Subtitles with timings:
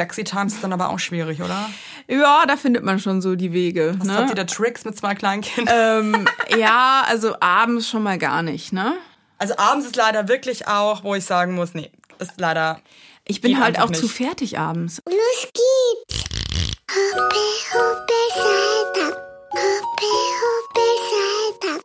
[0.00, 1.68] sexy tanzt, ist dann aber auch schwierig, oder?
[2.08, 3.94] Ja, da findet man schon so die Wege.
[3.98, 4.16] Was ne?
[4.16, 5.74] habt ihr da Tricks mit zwei kleinen Kindern?
[5.78, 8.94] ähm, ja, also abends schon mal gar nicht, ne?
[9.38, 12.80] Also abends ist leider wirklich auch, wo ich sagen muss, nee, ist leider.
[13.26, 14.14] Ich bin halt auch zu nicht.
[14.14, 15.02] fertig abends.
[15.06, 16.24] Los geht's!
[16.90, 17.36] Hoppe,
[17.74, 18.10] hoppe.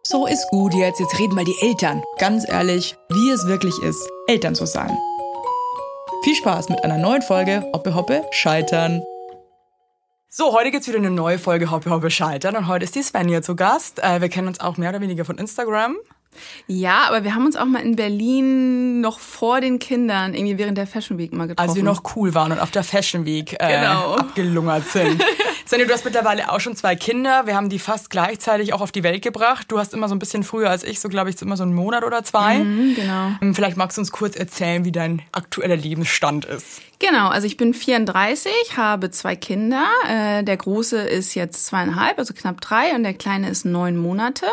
[0.07, 2.01] So ist gut jetzt, jetzt reden mal die Eltern.
[2.19, 4.95] Ganz ehrlich, wie es wirklich ist, Eltern zu sein.
[6.25, 9.03] Viel Spaß mit einer neuen Folge Hoppe Hoppe Scheitern.
[10.27, 13.43] So, heute gibt's wieder eine neue Folge Hoppe Hoppe Scheitern und heute ist die Svenja
[13.43, 14.03] zu Gast.
[14.03, 15.97] Äh, wir kennen uns auch mehr oder weniger von Instagram.
[16.67, 20.77] Ja, aber wir haben uns auch mal in Berlin noch vor den Kindern irgendwie während
[20.77, 21.69] der Fashion Week mal getroffen.
[21.69, 24.15] Als wir noch cool waren und auf der Fashion Week äh, Genau.
[24.15, 25.23] abgelungert sind.
[25.67, 27.47] Svenja, du hast mittlerweile auch schon zwei Kinder.
[27.47, 29.65] Wir haben die fast gleichzeitig auch auf die Welt gebracht.
[29.71, 31.73] Du hast immer so ein bisschen früher als ich, so glaube ich, immer so einen
[31.73, 32.59] Monat oder zwei.
[32.59, 33.31] Mhm, genau.
[33.41, 36.81] Ähm, Vielleicht magst du uns kurz erzählen, wie dein aktueller Lebensstand ist.
[36.99, 39.85] Genau, also ich bin 34, habe zwei Kinder.
[40.07, 44.45] Äh, der große ist jetzt zweieinhalb, also knapp drei, und der kleine ist neun Monate.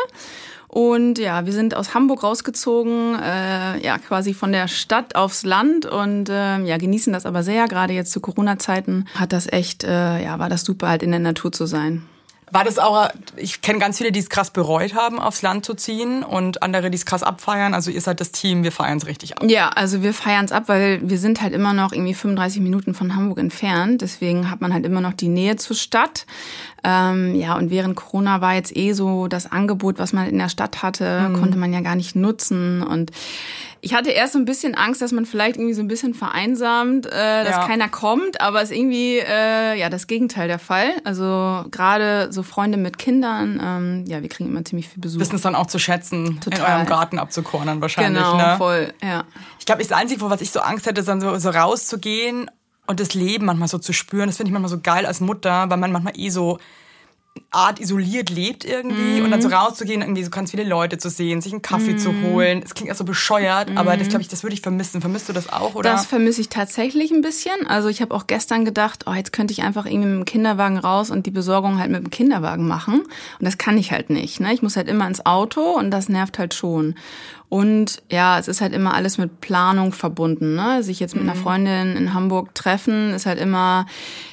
[0.73, 5.85] Und ja, wir sind aus Hamburg rausgezogen, äh, ja, quasi von der Stadt aufs Land
[5.85, 7.67] und äh, ja, genießen das aber sehr.
[7.67, 11.19] Gerade jetzt zu Corona-Zeiten hat das echt, äh, ja, war das super, halt in der
[11.19, 12.07] Natur zu sein.
[12.51, 15.75] War das auch, ich kenne ganz viele, die es krass bereut haben, aufs Land zu
[15.75, 17.73] ziehen und andere, die es krass abfeiern.
[17.73, 19.43] Also ihr seid das Team, wir feiern es richtig ab.
[19.47, 22.93] Ja, also wir feiern es ab, weil wir sind halt immer noch irgendwie 35 Minuten
[22.93, 24.01] von Hamburg entfernt.
[24.01, 26.25] Deswegen hat man halt immer noch die Nähe zur Stadt.
[26.83, 30.49] Ähm, ja, und während Corona war jetzt eh so das Angebot, was man in der
[30.49, 32.83] Stadt hatte, konnte man ja gar nicht nutzen.
[32.83, 33.11] Und
[33.79, 37.05] ich hatte erst so ein bisschen Angst, dass man vielleicht irgendwie so ein bisschen vereinsamt,
[37.05, 37.67] äh, dass Ja.
[37.67, 40.89] keiner kommt, aber es ist irgendwie äh, ja das Gegenteil der Fall.
[41.05, 45.19] Also gerade so Freunde mit Kindern, ähm, ja, wir kriegen immer ziemlich viel Besuch.
[45.21, 46.75] Wissen es dann auch zu schätzen, in Total.
[46.75, 48.23] eurem Garten abzukornern wahrscheinlich.
[48.23, 48.55] genau, ne?
[48.57, 49.23] voll, ja.
[49.59, 52.49] Ich glaube, das Einzige, wo was ich so Angst hätte, ist dann so, so rauszugehen
[52.87, 54.27] und das Leben manchmal so zu spüren.
[54.27, 56.59] Das finde ich manchmal so geil als Mutter, weil man manchmal eh so
[57.49, 61.39] Art isoliert lebt irgendwie und dann so rauszugehen, irgendwie so ganz viele Leute zu sehen,
[61.39, 62.61] sich einen Kaffee zu holen.
[62.63, 65.01] Es klingt ja so bescheuert, aber das glaube ich, das würde ich vermissen.
[65.01, 65.91] Vermisst du das auch oder?
[65.91, 67.67] Das vermisse ich tatsächlich ein bisschen.
[67.67, 70.77] Also ich habe auch gestern gedacht, oh, jetzt könnte ich einfach irgendwie mit dem Kinderwagen
[70.77, 73.01] raus und die Besorgung halt mit dem Kinderwagen machen.
[73.01, 74.39] Und das kann ich halt nicht.
[74.39, 74.51] Ne?
[74.53, 76.95] Ich muss halt immer ins Auto und das nervt halt schon.
[77.53, 80.55] Und ja, es ist halt immer alles mit Planung verbunden.
[80.55, 80.81] Ne?
[80.81, 83.85] Sich jetzt mit einer Freundin in Hamburg treffen, ist halt immer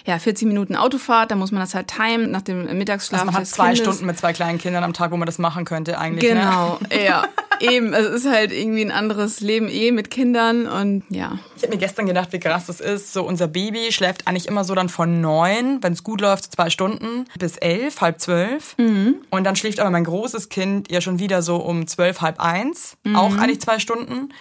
[0.07, 1.31] ja 40 Minuten Autofahrt.
[1.31, 3.21] Da muss man das halt timen nach dem Mittagsschlaf.
[3.21, 3.81] also man hat zwei Kindes.
[3.81, 6.33] Stunden mit zwei kleinen Kindern am Tag, wo man das machen könnte eigentlich.
[6.33, 6.41] Ne?
[6.41, 7.25] Genau, ja,
[7.61, 7.93] eben.
[7.93, 11.39] Also Es ist halt irgendwie ein anderes Leben eh mit Kindern und ja.
[11.61, 13.13] Ich habe mir gestern gedacht, wie krass das ist.
[13.13, 16.51] So unser Baby schläft eigentlich immer so dann von neun, wenn es gut läuft, so
[16.51, 18.75] zwei Stunden bis elf, halb zwölf.
[19.29, 22.97] Und dann schläft aber mein großes Kind ja schon wieder so um zwölf, halb eins,
[23.15, 24.33] auch eigentlich zwei Stunden.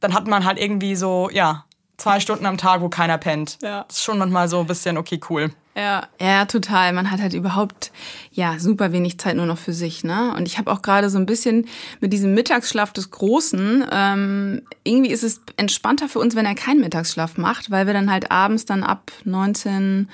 [0.00, 1.66] Dann hat man halt irgendwie so, ja,
[1.98, 3.58] zwei Stunden am Tag, wo keiner pennt.
[3.62, 3.84] Ja.
[3.86, 5.52] Das ist schon manchmal so ein bisschen, okay, cool.
[5.76, 6.94] Ja, ja, total.
[6.94, 7.92] Man hat halt überhaupt
[8.32, 10.32] ja super wenig Zeit nur noch für sich, ne?
[10.34, 11.66] Und ich habe auch gerade so ein bisschen
[12.00, 13.84] mit diesem Mittagsschlaf des Großen.
[13.92, 18.10] Ähm, irgendwie ist es entspannter für uns, wenn er keinen Mittagsschlaf macht, weil wir dann
[18.10, 20.08] halt abends dann ab 19,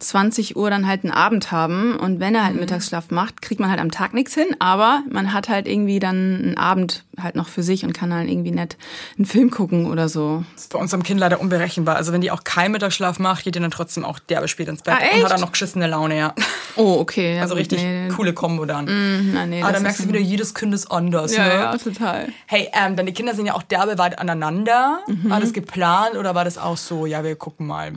[0.00, 1.96] 20 Uhr dann halt einen Abend haben.
[1.96, 5.32] Und wenn er halt Mittagsschlaf macht, kriegt man halt am Tag nichts hin, aber man
[5.32, 8.76] hat halt irgendwie dann einen Abend halt noch für sich und kann dann irgendwie nett
[9.16, 10.44] einen Film gucken oder so.
[10.54, 11.94] Das ist bei unserem Kind leider unberechenbar.
[11.94, 14.82] Also wenn die auch keinen Mittagsschlaf macht, geht die dann trotzdem auch derbe spät ins
[14.82, 15.32] Bett Ah, und hat echt?
[15.32, 16.34] dann noch geschissene Laune, ja.
[16.76, 17.36] Oh, okay.
[17.36, 18.08] Ja, Also richtig nee.
[18.08, 19.32] coole Kombo dann.
[19.32, 21.36] Na, nee, Aber das da merkst du wieder, jedes Kind ist anders.
[21.36, 21.54] Ja, ne?
[21.54, 22.32] ja, total.
[22.46, 24.98] Hey, ähm, deine Kinder sind ja auch derbe weit aneinander.
[25.06, 25.30] Mhm.
[25.30, 27.92] War das geplant oder war das auch so, ja, wir gucken mal?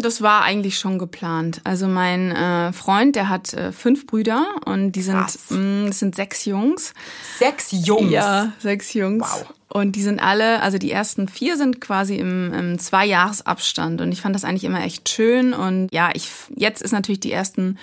[0.00, 1.60] Das war eigentlich schon geplant.
[1.64, 5.18] Also mein äh, Freund, der hat äh, fünf Brüder und die sind,
[5.50, 6.94] mh, das sind sechs Jungs.
[7.38, 8.10] Sechs Jungs.
[8.10, 9.26] Ja, sechs Jungs.
[9.30, 9.46] Wow.
[9.72, 14.02] Und die sind alle, also die ersten vier sind quasi im, im Zweijahresabstand.
[14.02, 15.54] Und ich fand das eigentlich immer echt schön.
[15.54, 17.78] Und ja, ich jetzt ist natürlich die ersten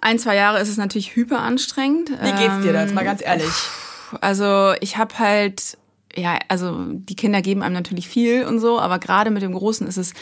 [0.00, 2.10] ein, zwei Jahre ist es natürlich hyper anstrengend.
[2.10, 3.48] Wie geht's dir da jetzt mal ganz ehrlich?
[4.20, 5.78] Also ich habe halt,
[6.16, 9.86] ja, also die Kinder geben einem natürlich viel und so, aber gerade mit dem Großen
[9.86, 10.14] ist es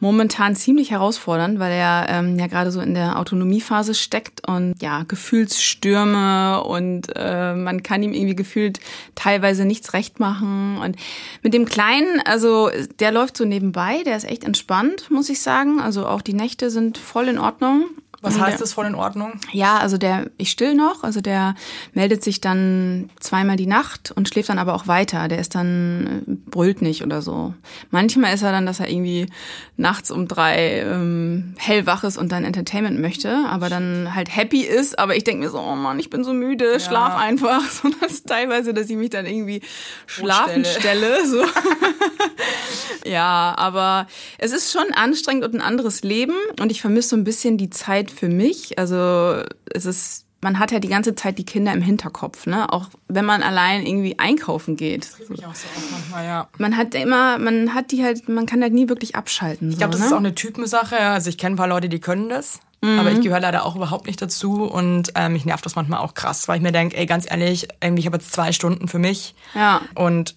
[0.00, 5.04] momentan ziemlich herausfordernd, weil er ähm, ja gerade so in der Autonomiephase steckt und ja,
[5.06, 8.80] Gefühlsstürme und äh, man kann ihm irgendwie gefühlt
[9.14, 10.78] teilweise nichts recht machen.
[10.78, 10.96] Und
[11.42, 15.80] mit dem Kleinen, also der läuft so nebenbei, der ist echt entspannt, muss ich sagen.
[15.80, 17.86] Also auch die Nächte sind voll in Ordnung.
[18.22, 19.32] Was heißt das voll in Ordnung?
[19.50, 21.54] ja, also der, ich still noch, also der
[21.92, 25.26] meldet sich dann zweimal die Nacht und schläft dann aber auch weiter.
[25.28, 27.52] Der ist dann, äh, brüllt nicht oder so.
[27.90, 29.26] Manchmal ist er dann, dass er irgendwie
[29.76, 34.98] nachts um drei ähm, hellwach ist und dann Entertainment möchte, aber dann halt happy ist.
[34.98, 37.62] Aber ich denke mir so, oh Mann, ich bin so müde, schlaf einfach.
[37.72, 39.62] So das teilweise, dass ich mich dann irgendwie
[40.06, 41.26] schlafen stelle.
[41.26, 41.42] So.
[43.04, 44.06] Ja, aber
[44.38, 47.70] es ist schon anstrengend und ein anderes Leben und ich vermisse so ein bisschen die
[47.70, 48.78] Zeit für mich.
[48.78, 49.42] Also
[49.72, 52.72] es ist, man hat ja die ganze Zeit die Kinder im Hinterkopf, ne?
[52.72, 55.08] Auch wenn man allein irgendwie einkaufen geht.
[55.28, 56.48] Mich auch so auf manchmal, ja.
[56.58, 59.70] Man hat immer, man hat die halt, man kann halt nie wirklich abschalten.
[59.70, 60.06] Ich glaube, so, das ne?
[60.06, 60.98] ist auch eine Typensache.
[60.98, 62.60] Also ich kenne ein paar Leute, die können das.
[62.82, 62.98] Mhm.
[62.98, 66.14] Aber ich gehöre leider auch überhaupt nicht dazu und ähm, mich nervt das manchmal auch
[66.14, 68.98] krass, weil ich mir denke, ey, ganz ehrlich, irgendwie ich habe jetzt zwei Stunden für
[68.98, 69.80] mich Ja.
[69.94, 70.34] und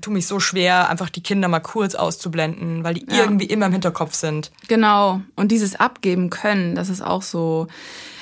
[0.00, 3.24] tu mich so schwer, einfach die Kinder mal kurz auszublenden, weil die Ja.
[3.24, 4.52] irgendwie immer im Hinterkopf sind.
[4.68, 5.20] Genau.
[5.34, 7.66] Und dieses Abgeben können, das ist auch so.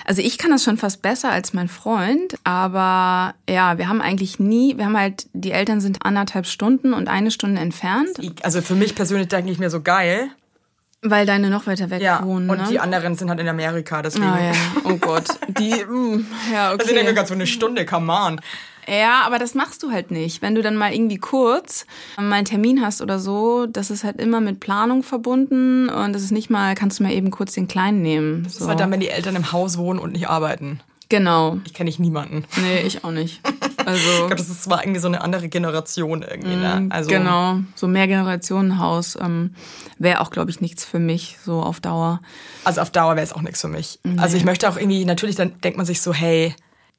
[0.06, 4.38] Also ich kann das schon fast besser als mein Freund, aber ja, wir haben eigentlich
[4.38, 8.74] nie, wir haben halt, die Eltern sind anderthalb Stunden und eine Stunde entfernt, also für
[8.74, 10.30] mich persönlich denke ich mir so geil.
[11.02, 12.48] Weil deine noch weiter weg Ja, wohnen.
[12.50, 12.66] und ne?
[12.70, 14.24] die anderen sind halt in Amerika, deswegen.
[14.26, 14.52] Ah ja,
[14.84, 15.26] oh Gott.
[15.58, 17.14] Die, mm, ja, Also ich denke okay.
[17.14, 18.40] gerade so eine Stunde, come on.
[18.90, 20.40] Ja, aber das machst du halt nicht.
[20.40, 21.84] Wenn du dann mal irgendwie kurz
[22.16, 26.22] mal einen Termin hast oder so, das ist halt immer mit Planung verbunden und das
[26.22, 28.44] ist nicht mal, kannst du mal eben kurz den Kleinen nehmen.
[28.44, 28.64] Das So.
[28.64, 30.80] ist halt dann, wenn die Eltern im Haus wohnen und nicht arbeiten.
[31.08, 31.58] Genau.
[31.64, 32.44] Ich kenne ich niemanden.
[32.60, 33.40] Nee, ich auch nicht.
[33.80, 36.88] Ich Also glaube, das ist zwar irgendwie so eine andere Generation irgendwie, ne?
[36.90, 39.54] Also genau, so Mehrgenerationenhaus ähm,
[39.98, 42.20] wäre auch, glaube ich, nichts für mich so auf Dauer.
[42.64, 43.98] Also auf Dauer wäre es auch nichts für mich.
[44.18, 46.54] Also ich möchte auch irgendwie, natürlich, dann denkt man sich so, hey,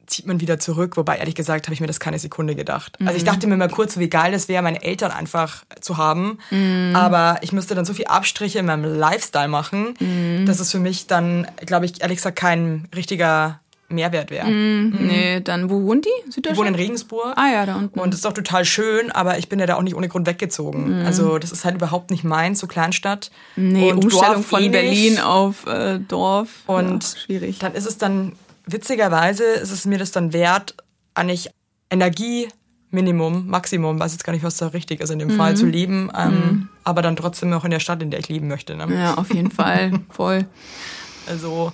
[0.07, 0.97] zieht man wieder zurück.
[0.97, 2.97] Wobei, ehrlich gesagt, habe ich mir das keine Sekunde gedacht.
[3.05, 6.39] Also ich dachte mir mal kurz, wie geil es wäre, meine Eltern einfach zu haben.
[6.95, 9.93] Aber ich müsste dann so viel Abstriche in meinem Lifestyle machen,
[10.47, 13.59] dass es für mich dann, glaube ich, ehrlich gesagt, kein richtiger
[13.89, 14.49] Mehrwert wäre.
[14.49, 16.09] Nee, dann, wo wohnt die?
[16.09, 16.77] Ich wohne in Süddeutschland?
[16.77, 17.33] Regensburg.
[17.35, 17.99] Ah ja, da unten.
[17.99, 20.27] Und das ist auch total schön, aber ich bin ja da auch nicht ohne Grund
[20.27, 21.01] weggezogen.
[21.05, 23.31] Also das ist halt überhaupt nicht meins, so Kleinstadt.
[23.55, 24.71] nee, Und Umstellung Dorf von eh nicht.
[24.71, 26.49] Berlin auf äh, Dorf.
[26.67, 27.59] Und ja, schwierig.
[27.59, 28.33] dann ist es dann,
[28.65, 30.75] witzigerweise ist es mir das dann wert,
[31.15, 31.49] eigentlich
[31.91, 35.37] Energieminimum, Maximum, weiß jetzt gar nicht, was da richtig ist in dem Mhm.
[35.37, 38.47] Fall, zu leben, ähm, aber dann trotzdem noch in der Stadt, in der ich leben
[38.47, 38.75] möchte.
[38.75, 38.87] Ne?
[38.93, 39.91] Ja, auf jeden Fall.
[40.09, 40.45] Voll.
[41.27, 41.71] Also,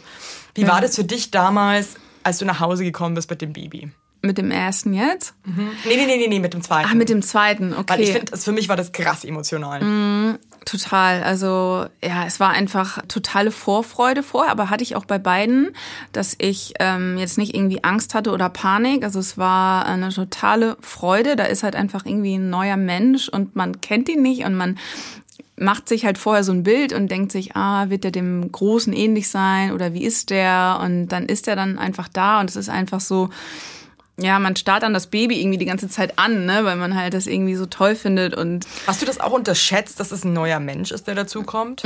[0.56, 3.92] wie war das für dich damals, als du nach Hause gekommen bist mit dem Baby?
[4.22, 5.36] Mit dem ersten jetzt?
[5.46, 6.90] Nee, nee, nee, nee, nee mit dem zweiten.
[6.90, 7.86] Ah, mit dem zweiten, okay.
[7.88, 10.40] Weil ich finde, für mich war das krass emotional.
[10.66, 11.22] Total.
[11.22, 15.76] Also ja, es war einfach totale Vorfreude vorher, aber hatte ich auch bei beiden,
[16.12, 19.04] dass ich ähm, jetzt nicht irgendwie Angst hatte oder Panik.
[19.04, 21.36] Also es war eine totale Freude.
[21.36, 24.80] Da ist halt einfach irgendwie ein neuer Mensch und man kennt ihn nicht und man
[25.58, 28.92] macht sich halt vorher so ein Bild und denkt sich, ah, wird der dem Großen
[28.94, 30.80] ähnlich sein oder wie ist der?
[30.84, 33.30] Und dann ist er dann einfach da und es ist einfach so,
[34.18, 37.14] ja, man starrt dann das Baby irgendwie die ganze Zeit an, ne, weil man halt
[37.14, 40.60] das irgendwie so toll findet und Hast du das auch unterschätzt, dass es ein neuer
[40.60, 41.84] Mensch ist, der dazukommt?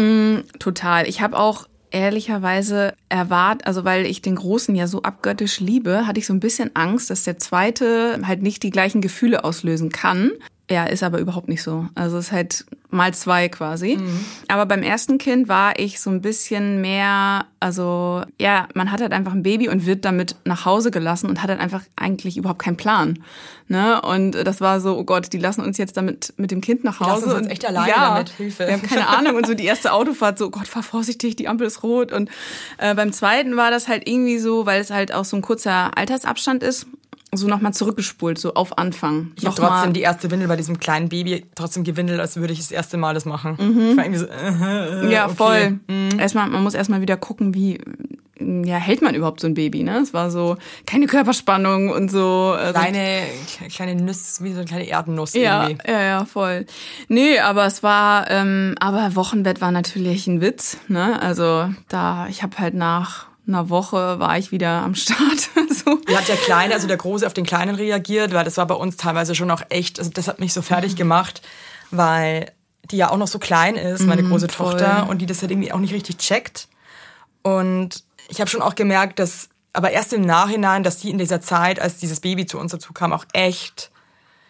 [0.59, 1.07] Total.
[1.07, 6.19] Ich habe auch ehrlicherweise erwartet, also weil ich den Großen ja so abgöttisch liebe, hatte
[6.19, 10.31] ich so ein bisschen Angst, dass der Zweite halt nicht die gleichen Gefühle auslösen kann.
[10.71, 11.87] Ja, ist aber überhaupt nicht so.
[11.95, 13.99] Also es ist halt mal zwei quasi.
[14.47, 19.11] Aber beim ersten Kind war ich so ein bisschen mehr, also ja, man hat halt
[19.11, 22.59] einfach ein Baby und wird damit nach Hause gelassen und hat halt einfach eigentlich überhaupt
[22.61, 23.19] keinen Plan.
[23.67, 23.99] Ne?
[24.01, 26.99] Und das war so, oh Gott, die lassen uns jetzt damit mit dem Kind nach
[26.99, 27.25] lassen Hause.
[27.25, 28.65] uns jetzt und- echt alleine ja, damit, Hilfe.
[28.67, 31.47] Wir haben keine Ahnung und so die erste Autofahrt so, oh Gott, fahr vorsichtig, die
[31.47, 32.11] Ampel ist rot.
[32.11, 32.29] Und
[32.79, 35.95] äh, beim zweiten war das halt irgendwie so, weil es halt auch so ein kurzer
[35.97, 36.87] Altersabstand ist,
[37.33, 39.31] so nochmal zurückgespult, so auf Anfang.
[39.35, 42.59] Ich habe trotzdem die erste Windel bei diesem kleinen Baby trotzdem gewindelt, als würde ich
[42.59, 43.55] das erste Mal das machen.
[43.91, 45.35] Ich war irgendwie so, äh, Ja, okay.
[45.35, 45.79] voll.
[46.17, 47.79] Erstmal, man muss erstmal wieder gucken, wie
[48.41, 49.97] ja, hält man überhaupt so ein Baby, ne?
[49.99, 50.55] Es war so
[50.85, 52.55] keine Körperspannung und so.
[52.57, 53.23] Also, Kleine,
[53.69, 55.91] kleine Nuss, wie so eine kleine Erdennuss ja, irgendwie.
[55.91, 56.65] ja, ja, voll.
[57.09, 61.21] Nee, aber es war, ähm, aber Wochenbett war natürlich ein Witz, ne?
[61.21, 65.19] Also da, ich habe halt nach einer Woche war ich wieder am Start.
[65.69, 65.99] so.
[66.07, 68.33] Wie hat der Kleine, also der Große, auf den Kleinen reagiert?
[68.33, 70.95] Weil das war bei uns teilweise schon auch echt, also das hat mich so fertig
[70.95, 71.41] gemacht,
[71.91, 72.51] weil
[72.91, 74.71] die ja auch noch so klein ist, meine große Mhm, voll.
[74.71, 76.67] Tochter, und die das halt irgendwie auch nicht richtig checkt.
[77.43, 81.41] Und ich habe schon auch gemerkt, dass, aber erst im Nachhinein, dass die in dieser
[81.41, 83.91] Zeit, als dieses Baby zu uns dazu kam, auch echt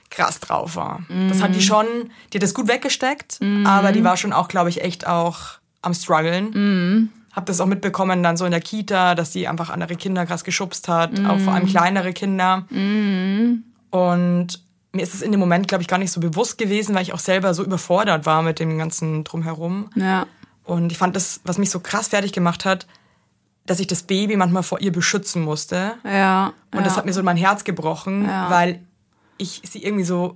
[0.09, 1.03] krass drauf war.
[1.27, 1.85] Das hat die schon,
[2.33, 5.37] die hat das gut weggesteckt, aber die war schon auch, glaube ich, echt auch
[5.81, 7.11] am struggeln.
[7.33, 10.43] Hab das auch mitbekommen dann so in der Kita, dass sie einfach andere Kinder krass
[10.43, 12.65] geschubst hat, auch vor allem kleinere Kinder.
[13.91, 14.47] Und
[14.91, 17.13] mir ist es in dem Moment, glaube ich, gar nicht so bewusst gewesen, weil ich
[17.13, 19.89] auch selber so überfordert war mit dem ganzen Drumherum.
[19.95, 20.25] Ja.
[20.63, 22.87] Und ich fand das, was mich so krass fertig gemacht hat,
[23.65, 25.93] dass ich das Baby manchmal vor ihr beschützen musste.
[26.03, 26.53] Ja.
[26.71, 26.83] Und ja.
[26.83, 28.49] das hat mir so mein Herz gebrochen, Ja.
[28.49, 28.79] weil
[29.37, 30.35] ich sie irgendwie so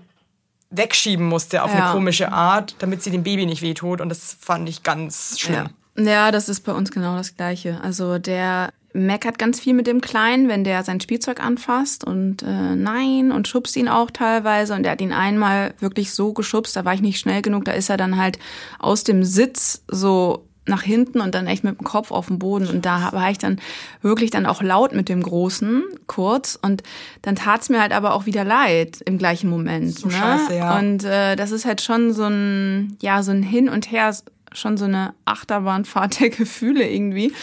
[0.69, 1.85] wegschieben musste auf Ja.
[1.85, 4.01] eine komische Art, damit sie dem Baby nicht wehtut.
[4.01, 5.69] Und das fand ich ganz schlimm.
[5.97, 6.31] Ja.
[6.31, 7.79] das ist bei uns genau das Gleiche.
[7.81, 12.75] Also der, meckert ganz viel mit dem Kleinen, wenn der sein Spielzeug anfasst und äh,
[12.75, 14.73] nein und schubst ihn auch teilweise.
[14.73, 17.71] Und er hat ihn einmal wirklich so geschubst, da war ich nicht schnell genug, da
[17.71, 18.37] ist er dann halt
[18.79, 22.67] aus dem Sitz so nach hinten und dann echt mit dem Kopf auf dem Boden.
[22.67, 23.59] Und da war ich dann
[24.01, 26.57] wirklich dann auch laut mit dem Großen, kurz.
[26.61, 26.83] Und
[27.21, 29.99] dann tat's mir halt aber auch wieder leid im gleichen Moment.
[29.99, 30.13] So ne?
[30.13, 30.79] scheiße, ja.
[30.79, 34.15] Und äh, das ist halt schon so ein, ja, so ein Hin und Her,
[34.53, 37.33] schon so eine Achterbahnfahrt der Gefühle irgendwie.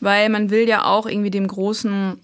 [0.00, 2.20] Weil man will ja auch irgendwie dem Großen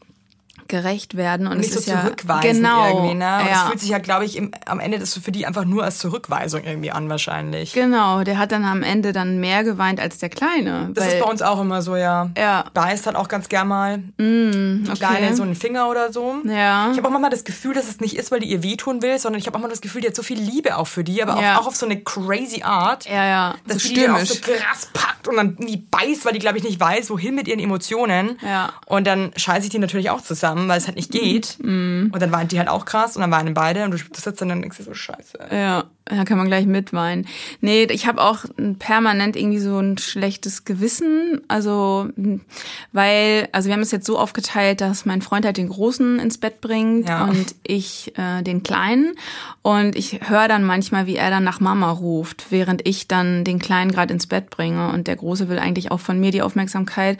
[0.71, 3.39] gerecht werden und nicht es so ist ja zurückweisen genau irgendwie, ne?
[3.41, 3.50] Und ja.
[3.50, 5.99] das fühlt sich ja, glaube ich, im, am Ende das für die einfach nur als
[5.99, 7.73] Zurückweisung irgendwie an wahrscheinlich.
[7.75, 10.91] Genau, der hat dann am Ende dann mehr geweint als der Kleine.
[10.95, 12.31] Das weil, ist bei uns auch immer so, ja.
[12.39, 12.65] Ja.
[12.73, 14.97] Beißt hat auch ganz gern mal Mm, okay.
[14.99, 16.37] Kleine so einen Finger oder so.
[16.45, 16.91] Ja.
[16.93, 19.19] Ich habe auch manchmal das Gefühl, dass es nicht ist, weil die ihr wehtun will,
[19.19, 21.23] sondern ich habe auch mal das Gefühl, die hat so viel Liebe auch für die,
[21.23, 21.59] aber auch, Ja.
[21.59, 23.07] auch auf so eine crazy Art.
[23.07, 26.25] Ja, ja, Dass so die die dann auch so krass packt und dann die beißt,
[26.25, 28.39] weil die, glaube ich, nicht weiß, wohin mit ihren Emotionen.
[28.47, 28.73] Ja.
[28.87, 31.59] Und dann scheiße ich die natürlich auch zusammen, weil es halt nicht geht.
[31.62, 32.11] Mhm.
[32.12, 34.50] Und dann weint die halt auch krass und dann weinen beide und du sitzt dann
[34.50, 35.38] und denkst so, scheiße.
[35.52, 37.26] Ja, da kann man gleich mitweinen.
[37.61, 38.45] Nee, ich habe auch
[38.79, 41.40] permanent irgendwie so ein schlechtes Gewissen.
[41.47, 42.09] Also,
[42.93, 46.38] weil, also wir haben es jetzt so aufgeteilt, dass mein Freund halt den Großen ins
[46.38, 47.25] Bett bringt Ja.
[47.26, 49.12] und ich äh, den Kleinen.
[49.62, 53.59] Und ich höre dann manchmal, wie er dann nach Mama ruft, während ich dann den
[53.59, 54.90] Kleinen gerade ins Bett bringe.
[54.93, 57.19] Und der Große will eigentlich auch von mir die Aufmerksamkeit.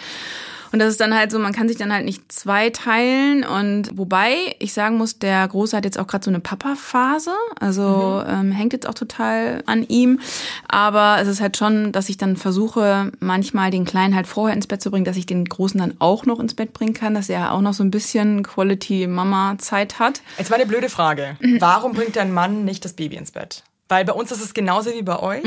[0.73, 3.45] Und das ist dann halt so, man kann sich dann halt nicht zweiteilen.
[3.45, 7.33] Und wobei ich sagen muss, der Große hat jetzt auch gerade so eine Papa-Phase.
[7.59, 10.21] Also ähm, hängt jetzt auch total an ihm.
[10.69, 14.67] Aber es ist halt schon, dass ich dann versuche, manchmal den Kleinen halt vorher ins
[14.67, 17.29] Bett zu bringen, dass ich den Großen dann auch noch ins Bett bringen kann, dass
[17.29, 20.23] er auch noch so ein bisschen Quality-Mama-Zeit hat.
[20.39, 21.37] Jetzt mal eine blöde Frage.
[21.59, 23.65] Warum bringt dein Mann nicht das Baby ins Bett?
[23.89, 25.43] Weil bei uns ist es genauso wie bei euch.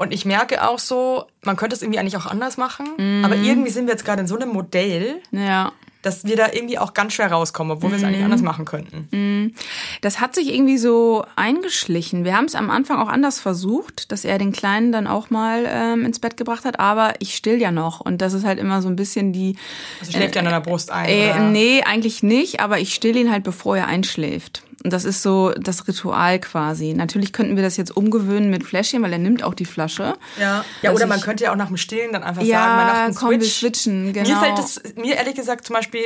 [0.00, 2.86] Und ich merke auch so, man könnte es irgendwie eigentlich auch anders machen.
[3.22, 5.72] Aber irgendwie sind wir jetzt gerade in so einem Modell, Ja.
[6.00, 9.54] dass wir da irgendwie auch ganz schwer rauskommen, obwohl wir es eigentlich anders machen könnten.
[10.00, 12.24] Das hat sich irgendwie so eingeschlichen.
[12.24, 15.66] Wir haben es am Anfang auch anders versucht, dass er den Kleinen dann auch mal
[15.68, 18.00] ähm, ins Bett gebracht hat, aber ich still ja noch.
[18.00, 19.56] Und das ist halt immer so ein bisschen die.
[20.00, 21.10] Also schläft er an deiner Brust ein.
[21.10, 21.40] Äh, oder?
[21.50, 24.62] nee, eigentlich nicht, aber ich still ihn halt, bevor er einschläft.
[24.82, 26.94] Und das ist so das Ritual quasi.
[26.94, 30.14] Natürlich könnten wir das jetzt umgewöhnen mit Fläschchen, weil er nimmt auch die Flasche.
[30.38, 32.60] Ja, ja Dass oder man ich- könnte ja auch nach dem Stillen dann einfach Ja,
[32.64, 33.58] sagen, man macht einen komm, wir Switch.
[33.80, 34.40] switchen, Mir genau.
[34.40, 36.02] fällt das, mir ehrlich gesagt zum Beispiel,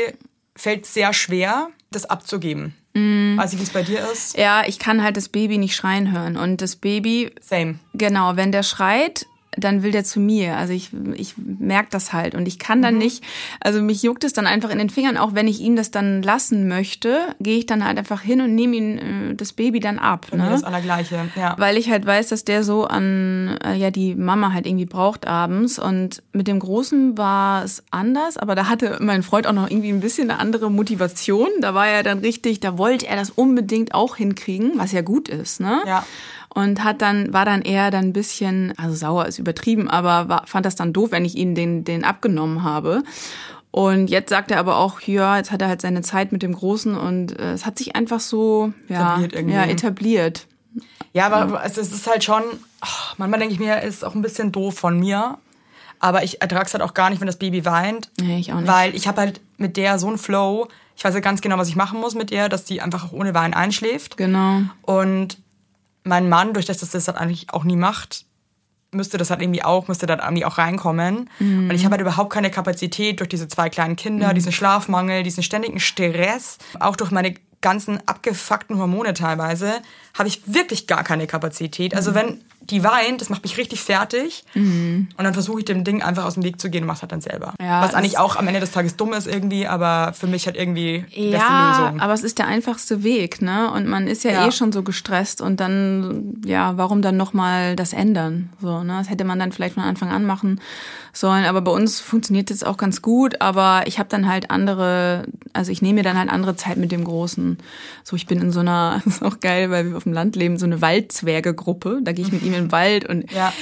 [0.56, 2.74] fällt sehr schwer, das abzugeben.
[2.94, 3.36] Mhm.
[3.36, 4.36] Weiß ich, wie es bei dir ist?
[4.36, 6.36] Ja, ich kann halt das Baby nicht schreien hören.
[6.36, 7.78] Und das Baby Same.
[7.92, 10.56] Genau, wenn der schreit, dann will der zu mir.
[10.56, 12.82] Also ich, ich merke das halt und ich kann Mhm.
[12.82, 13.22] dann nicht,
[13.60, 16.22] also mich juckt es dann einfach in den Fingern, auch wenn ich ihm das dann
[16.22, 18.98] lassen möchte, gehe ich dann halt einfach hin und nehme ihm
[19.30, 20.26] äh, das Baby dann ab.
[20.32, 20.50] Mir Ne?
[20.50, 21.18] das Allergleiche.
[21.36, 21.54] Ja.
[21.58, 25.26] Weil ich halt weiß, dass der so an, äh, ja, die Mama halt irgendwie braucht
[25.26, 25.78] abends.
[25.78, 29.90] Und mit dem Großen war es anders, aber da hatte mein Freund auch noch irgendwie
[29.90, 31.48] ein bisschen eine andere Motivation.
[31.60, 35.28] Da war er dann richtig, da wollte er das unbedingt auch hinkriegen, was ja gut
[35.28, 35.80] ist, ne?
[35.86, 36.04] Ja.
[36.54, 40.46] Und hat dann, war dann eher dann ein bisschen, also sauer ist übertrieben, aber war,
[40.46, 43.02] fand das dann doof, wenn ich ihn den, den abgenommen habe.
[43.72, 46.52] Und jetzt sagt er aber auch, ja, jetzt hat er halt seine Zeit mit dem
[46.52, 50.46] Großen und äh, es hat sich einfach so, ja, Etabliert ja, etabliert.
[51.12, 52.42] Ja, aber es ist halt schon,
[52.80, 55.38] ach, manchmal denke ich mir, es ist auch ein bisschen doof von mir.
[56.00, 58.10] Aber ich ertrage es halt auch gar nicht, wenn das Baby weint.
[58.20, 58.68] Nee, ich auch nicht.
[58.68, 60.68] Weil ich habe halt mit der so einen Flow.
[60.96, 63.12] Ich weiß ja ganz genau, was ich machen muss mit der, dass die einfach auch
[63.12, 64.16] ohne Wein einschläft.
[64.16, 64.62] Genau.
[64.82, 65.38] Und
[66.04, 68.26] mein Mann, durch das, dass das halt eigentlich auch nie macht,
[68.92, 71.28] müsste das halt irgendwie auch, müsste da irgendwie auch reinkommen.
[71.68, 75.42] Und ich habe halt überhaupt keine Kapazität durch diese zwei kleinen Kinder, diesen Schlafmangel, diesen
[75.42, 79.80] ständigen Stress, auch durch meine ganzen abgefuckten Hormone teilweise,
[80.16, 81.94] habe ich wirklich gar keine Kapazität.
[81.96, 84.44] Also wenn die weint, das macht mich richtig fertig.
[84.54, 87.02] Und dann versuche ich dem Ding einfach aus dem Weg zu gehen und mache es
[87.02, 87.54] halt dann selber.
[87.60, 90.56] Ja, Was eigentlich auch am Ende des Tages dumm ist irgendwie, aber für mich halt
[90.56, 92.00] irgendwie die beste Ja, Lösung.
[92.00, 93.70] aber es ist der einfachste Weg, ne?
[93.70, 94.46] Und man ist ja, Ja.
[94.48, 98.50] eh schon so gestresst und dann, ja, warum dann nochmal das ändern?
[98.60, 98.94] So, ne?
[98.98, 100.60] Das hätte man dann vielleicht von Anfang an machen
[101.12, 101.44] sollen.
[101.44, 105.70] Aber bei uns funktioniert das auch ganz gut, aber ich habe dann halt andere, also
[105.70, 107.58] ich nehme mir dann halt andere Zeit mit dem Großen.
[108.04, 110.34] So, ich bin in so einer, das ist auch geil, weil wir auf dem Land
[110.36, 112.00] leben, so eine Waldzwerge-Gruppe.
[112.02, 113.52] Da gehe ich mit ihm in den Wald und Ja.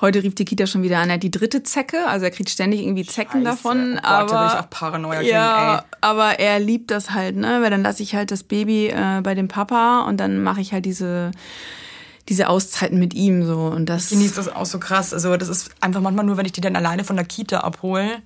[0.00, 2.50] heute rief die Kita schon wieder an, er hat die dritte Zecke, also er kriegt
[2.50, 3.44] ständig irgendwie Zecken Scheiße.
[3.44, 3.92] davon.
[3.98, 5.82] Oh Gott, aber da ich auch Paranoia kriegen, ja, ey.
[6.00, 7.60] aber er liebt das halt, ne?
[7.62, 10.72] Weil dann lasse ich halt das Baby äh, bei dem Papa und dann mache ich
[10.72, 11.30] halt diese
[12.28, 15.12] diese Auszeiten mit ihm so und das genießt das auch so krass.
[15.12, 18.22] Also das ist einfach manchmal nur, wenn ich die dann alleine von der Kita abhole.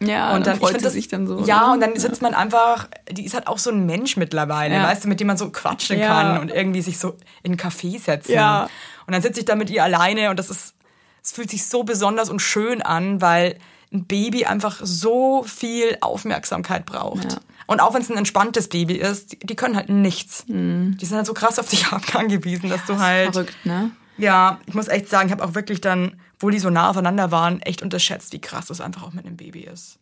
[0.00, 1.44] Ja Und dann, freut ich find sie das, sich dann so.
[1.44, 1.72] Ja, ne?
[1.74, 4.84] und dann sitzt man einfach, die ist halt auch so ein Mensch mittlerweile, Ja.
[4.84, 6.08] weißt du, mit dem man so quatschen Ja.
[6.08, 8.32] kann und irgendwie sich so in einen Café setzen.
[8.32, 8.68] Ja.
[9.06, 10.74] Und dann sitze ich da mit ihr alleine und das ist,
[11.22, 13.58] es fühlt sich so besonders und schön an, weil
[13.92, 17.32] ein Baby einfach so viel Aufmerksamkeit braucht.
[17.32, 17.38] Ja.
[17.66, 20.44] Und auch wenn es ein entspanntes Baby ist, die, die können halt nichts.
[20.46, 23.32] Die sind halt so krass auf dich angewiesen, dass du halt.
[23.32, 23.90] Verrückt, ne?
[24.16, 27.30] Ja, ich muss echt sagen, ich habe auch wirklich dann, wo die so nah aufeinander
[27.30, 29.99] waren, echt unterschätzt, wie krass das einfach auch mit einem Baby ist.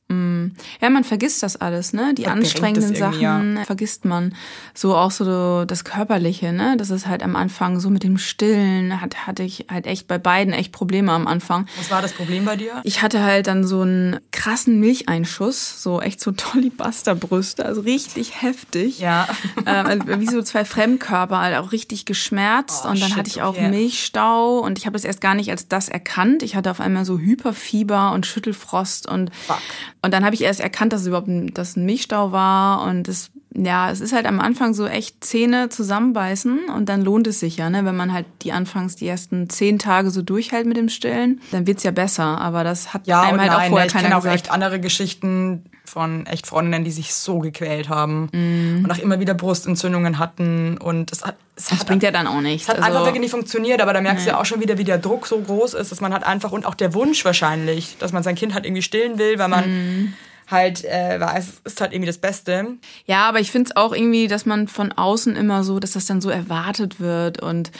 [0.81, 2.15] Ja, man vergisst das alles, ne?
[2.15, 4.35] Die Verdrängt anstrengenden Sachen vergisst man.
[4.75, 6.77] So auch so das Körperliche, ne?
[6.79, 10.19] Das ist halt am Anfang so mit dem Stillen, hat, hatte ich halt echt bei
[10.19, 11.67] beiden echt Probleme am Anfang.
[11.77, 12.81] Was war das Problem bei dir?
[12.85, 18.99] Ich hatte halt dann so einen krassen Milcheinschuss, so echt so Tollibuster-Brüste, also richtig heftig.
[19.01, 19.29] Ja.
[19.67, 22.83] Ähm, also wie so zwei Fremdkörper, halt auch richtig geschmerzt.
[22.85, 23.69] Oh, und dann shit, hatte ich auch okay.
[23.69, 26.43] Milchstau und ich habe das erst gar nicht als das erkannt.
[26.43, 29.59] Ich hatte auf einmal so Hyperfieber und Schüttelfrost und Fuck.
[30.03, 33.09] Und dann habe ich erst erkannt, dass es überhaupt ein, dass ein Milchstau war und
[33.09, 37.41] es ja, es ist halt am Anfang so echt Zähne zusammenbeißen und dann lohnt es
[37.41, 37.85] sich ja, ne?
[37.85, 41.67] Wenn man halt die anfangs die ersten zehn Tage so durchhält mit dem Stillen, dann
[41.67, 42.39] wird's ja besser.
[42.41, 44.35] Aber das hat Ja, einem halt auch nein, vorher ich keiner auch gesagt.
[44.43, 48.85] echt andere Geschichten von echt Freundinnen, die sich so gequält haben Mhm.
[48.85, 52.29] und auch immer wieder Brustentzündungen hatten und es hat es das hat, bringt ja dann
[52.29, 52.65] auch nichts.
[52.65, 54.79] es hat Also- einfach wirklich nicht funktioniert, aber da merkst du ja auch schon wieder,
[54.79, 57.97] wie der Druck so groß ist, dass man halt einfach und auch der Wunsch wahrscheinlich,
[57.99, 60.13] dass man sein Kind halt irgendwie stillen will, weil man Mhm.
[60.51, 62.79] Halt äh, weiß, es ist halt irgendwie das Beste.
[63.07, 66.07] Ja, aber ich finde es auch irgendwie, dass man von außen immer so, dass das
[66.07, 67.71] dann so erwartet wird und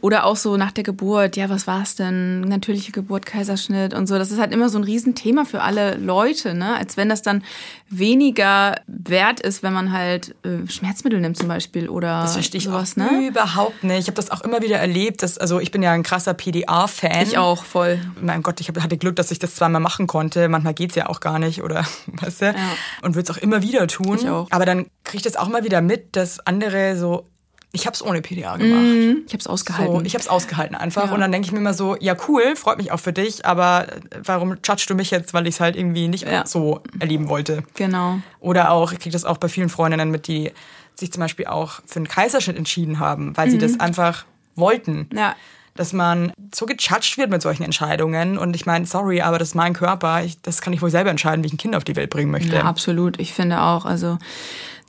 [0.00, 2.40] oder auch so nach der Geburt, ja, was war's denn?
[2.40, 4.18] Natürliche Geburt, Kaiserschnitt und so.
[4.18, 6.76] Das ist halt immer so ein Riesenthema für alle Leute, ne?
[6.76, 7.44] Als wenn das dann
[7.88, 12.64] weniger wert ist, wenn man halt äh, Schmerzmittel nimmt zum Beispiel oder Das verstehe ich
[12.64, 13.28] sowas, auch ne?
[13.28, 14.00] überhaupt nicht.
[14.00, 17.22] Ich habe das auch immer wieder erlebt, dass, also ich bin ja ein krasser PDA-Fan.
[17.22, 18.00] Ich auch voll.
[18.20, 20.48] mein Gott, ich hatte Glück, dass ich das zweimal machen konnte.
[20.48, 21.84] Manchmal geht's ja auch gar nicht oder
[22.20, 22.54] weißt du?
[23.02, 24.16] Und würde es auch immer wieder tun.
[24.18, 24.48] Ich auch.
[24.50, 27.26] Aber dann kriege ich das auch mal wieder mit, dass andere so,
[27.72, 29.24] ich habe es ohne PDA gemacht.
[29.26, 29.94] Ich hab's ausgehalten.
[29.96, 31.06] So, ich habe es ausgehalten einfach.
[31.08, 31.12] Ja.
[31.14, 33.86] Und dann denke ich mir immer so, ja cool, freut mich auch für dich, aber
[34.24, 36.46] warum judgst du mich jetzt, weil ich es halt irgendwie nicht Ja.
[36.46, 37.64] so erleben wollte?
[37.74, 38.18] genau.
[38.40, 40.52] Oder auch, ich kriege das auch bei vielen Freundinnen mit, die
[40.94, 45.08] sich zum Beispiel auch für einen Kaiserschnitt entschieden haben, weil sie das einfach wollten.
[45.10, 45.18] Mhm.
[45.18, 45.36] Ja.
[45.76, 48.38] Dass man so gejudged wird mit solchen Entscheidungen.
[48.38, 50.24] Und ich meine, sorry, aber das ist mein Körper.
[50.24, 52.30] Ich, das kann ich wohl selber entscheiden, wie ich ein Kind auf die Welt bringen
[52.30, 52.54] möchte.
[52.56, 53.20] Ja, absolut.
[53.20, 54.18] Ich finde auch, also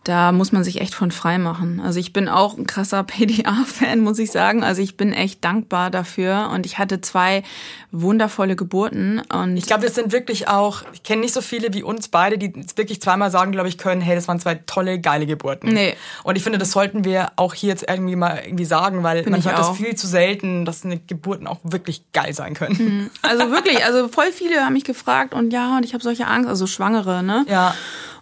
[0.08, 1.82] da muss man sich echt von frei machen.
[1.82, 4.64] Also ich bin auch ein krasser PDA-Fan, muss ich sagen.
[4.64, 7.44] Also ich bin echt dankbar dafür und ich hatte zwei
[7.92, 11.84] wundervolle Geburten und Ich glaube, das sind wirklich auch, ich kenne nicht so viele wie
[11.84, 15.26] uns beide, die wirklich zweimal sagen, glaube ich, können, hey, das waren zwei tolle, geile
[15.26, 15.74] Geburten.
[15.74, 15.96] Nee.
[16.24, 19.40] Und ich finde, das sollten wir auch hier jetzt irgendwie mal irgendwie sagen, weil man
[19.40, 23.10] ich hört das viel zu selten, dass eine Geburten auch wirklich geil sein können.
[23.22, 26.50] also wirklich, also voll viele haben mich gefragt und ja, und ich habe solche Angst,
[26.50, 27.46] also Schwangere, ne?
[27.50, 27.74] Ja.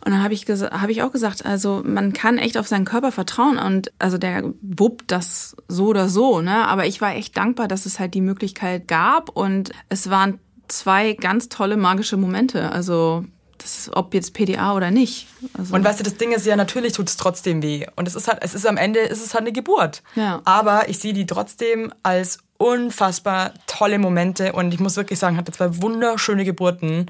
[0.06, 3.12] Und dann habe ich, hab ich auch gesagt, also man kann echt auf seinen Körper
[3.12, 6.68] vertrauen und also der wuppt das so oder so, ne?
[6.68, 11.13] Aber ich war echt dankbar, dass es halt die Möglichkeit gab und es waren zwei
[11.13, 12.72] ganz tolle magische Momente.
[12.72, 13.26] Also
[13.58, 15.28] das ist, ob jetzt PDA oder nicht.
[15.58, 17.88] Also, Und weißt du, das Ding ist ja, natürlich tut es trotzdem weh.
[17.96, 20.04] Und es ist halt, es ist am Ende, es ist halt eine Geburt.
[20.15, 20.41] Ja.
[20.46, 24.54] Aber ich sehe die trotzdem als unfassbar tolle Momente.
[24.54, 27.10] Und ich muss wirklich sagen, hatte zwei wunderschöne Geburten.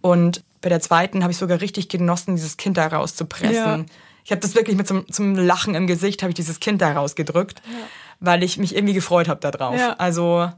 [0.00, 3.54] Und bei der zweiten habe ich sogar richtig genossen, dieses Kind da rauszupressen.
[3.54, 3.84] Ja.
[4.24, 6.82] Ich habe das wirklich mit so, so einem Lachen im Gesicht, habe ich dieses Kind
[6.82, 7.62] da rausgedrückt,
[8.18, 9.78] weil ich mich irgendwie gefreut habe darauf.
[9.78, 9.94] Ja.
[9.98, 10.50] Also,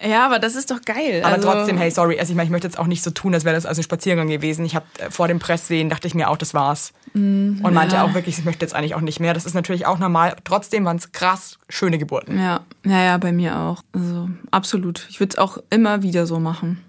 [0.00, 1.22] ja, aber das ist doch geil.
[1.24, 3.34] aber also, trotzdem, hey, sorry, also ich meine, ich möchte jetzt auch nicht so tun,
[3.34, 4.64] als wäre das also ein Spaziergang gewesen.
[4.64, 6.92] Ich habe äh, vor dem Presswehen dachte ich mir auch, das war's.
[7.12, 8.04] Und meinte ja.
[8.04, 9.34] auch wirklich, ich möchte jetzt eigentlich auch nicht mehr.
[9.34, 10.36] Das ist natürlich auch normal.
[10.44, 12.38] Trotzdem waren es krass schöne Geburten.
[12.38, 13.82] Ja, ja, ja, bei mir auch.
[13.92, 15.08] Also absolut.
[15.10, 16.85] Ich würde es auch immer wieder so machen.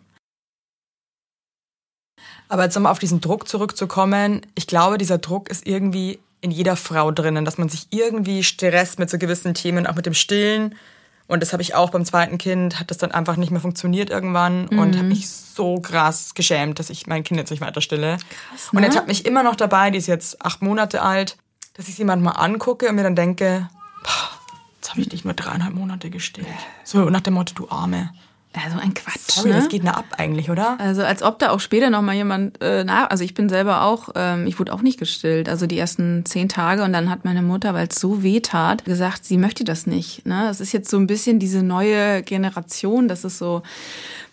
[2.50, 4.42] Aber jetzt nochmal auf diesen Druck zurückzukommen.
[4.56, 9.00] Ich glaube, dieser Druck ist irgendwie in jeder Frau drinnen, dass man sich irgendwie stresst
[9.00, 10.76] mit so gewissen Themen, auch mit dem Stillen.
[11.28, 14.10] Und das habe ich auch beim zweiten Kind, hat das dann einfach nicht mehr funktioniert
[14.10, 18.18] irgendwann und habe mich so krass geschämt, dass ich mein Kind jetzt nicht weiter stille.
[18.18, 18.86] Krass, Und ne?
[18.86, 21.36] jetzt hat mich immer noch dabei, die ist jetzt acht Monate alt,
[21.74, 23.68] dass ich sie manchmal angucke und mir dann denke,
[24.04, 24.30] "Pah,
[24.78, 26.48] jetzt habe ich dich nur dreieinhalb Monate gestillt.
[26.86, 28.12] So nach dem Motto, du Arme.
[28.65, 29.32] Also ein Quatsch.
[29.32, 29.56] Sorry, ne?
[29.56, 30.80] das geht nah ab eigentlich, oder?
[30.80, 33.84] Also als ob da auch später noch mal jemand äh, nach, also ich bin selber
[33.84, 37.26] auch, ähm, ich wurde auch nicht gestillt, also die ersten zehn Tage und dann hat
[37.26, 40.26] meine Mutter, weil es so weh tat, gesagt, sie möchte das nicht.
[40.26, 43.62] Ne, es ist jetzt so ein bisschen diese neue Generation, das ist so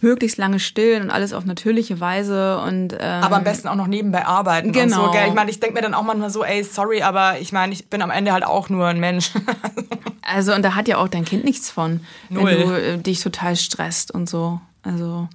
[0.04, 3.88] möglichst lange stillen und alles auf natürliche Weise und ähm, Aber am besten auch noch
[3.88, 5.00] nebenbei arbeiten Genau.
[5.00, 5.26] und so, gell?
[5.28, 7.88] Ich meine, ich denke mir dann auch manchmal so, ey, sorry, aber ich meine, ich
[7.88, 9.30] bin am Ende halt auch nur ein Mensch.
[10.22, 12.44] also und da hat ja auch dein Kind nichts von, Null.
[12.46, 14.60] wenn du äh, dich total stresst und so.
[14.82, 15.28] Also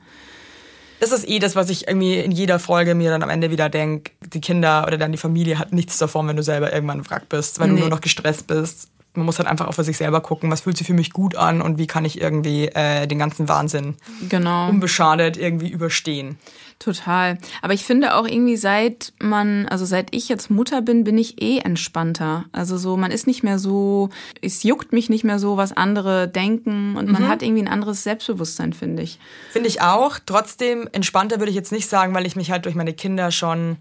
[0.99, 3.67] Das ist eh das, was ich irgendwie in jeder Folge mir dann am Ende wieder
[3.69, 4.11] denk.
[4.33, 7.59] Die Kinder oder dann die Familie hat nichts davon, wenn du selber irgendwann Wrack bist,
[7.59, 7.75] weil Nee.
[7.75, 8.89] du nur noch gestresst bist.
[9.13, 11.35] Man muss halt einfach auch für sich selber gucken, was fühlt sich für mich gut
[11.35, 13.95] an und wie kann ich irgendwie äh, den ganzen Wahnsinn
[14.29, 14.69] genau.
[14.69, 16.37] unbeschadet irgendwie überstehen.
[16.79, 17.37] Total.
[17.61, 21.41] Aber ich finde auch irgendwie seit man, also seit ich jetzt Mutter bin, bin ich
[21.41, 22.45] eh entspannter.
[22.53, 24.09] Also so, man ist nicht mehr so,
[24.41, 28.03] es juckt mich nicht mehr so, was andere denken und man hat irgendwie ein anderes
[28.03, 29.19] Selbstbewusstsein, finde ich.
[29.51, 30.19] Finde ich auch.
[30.25, 33.75] Trotzdem entspannter würde ich jetzt nicht sagen, weil ich mich halt durch meine Kinder schon,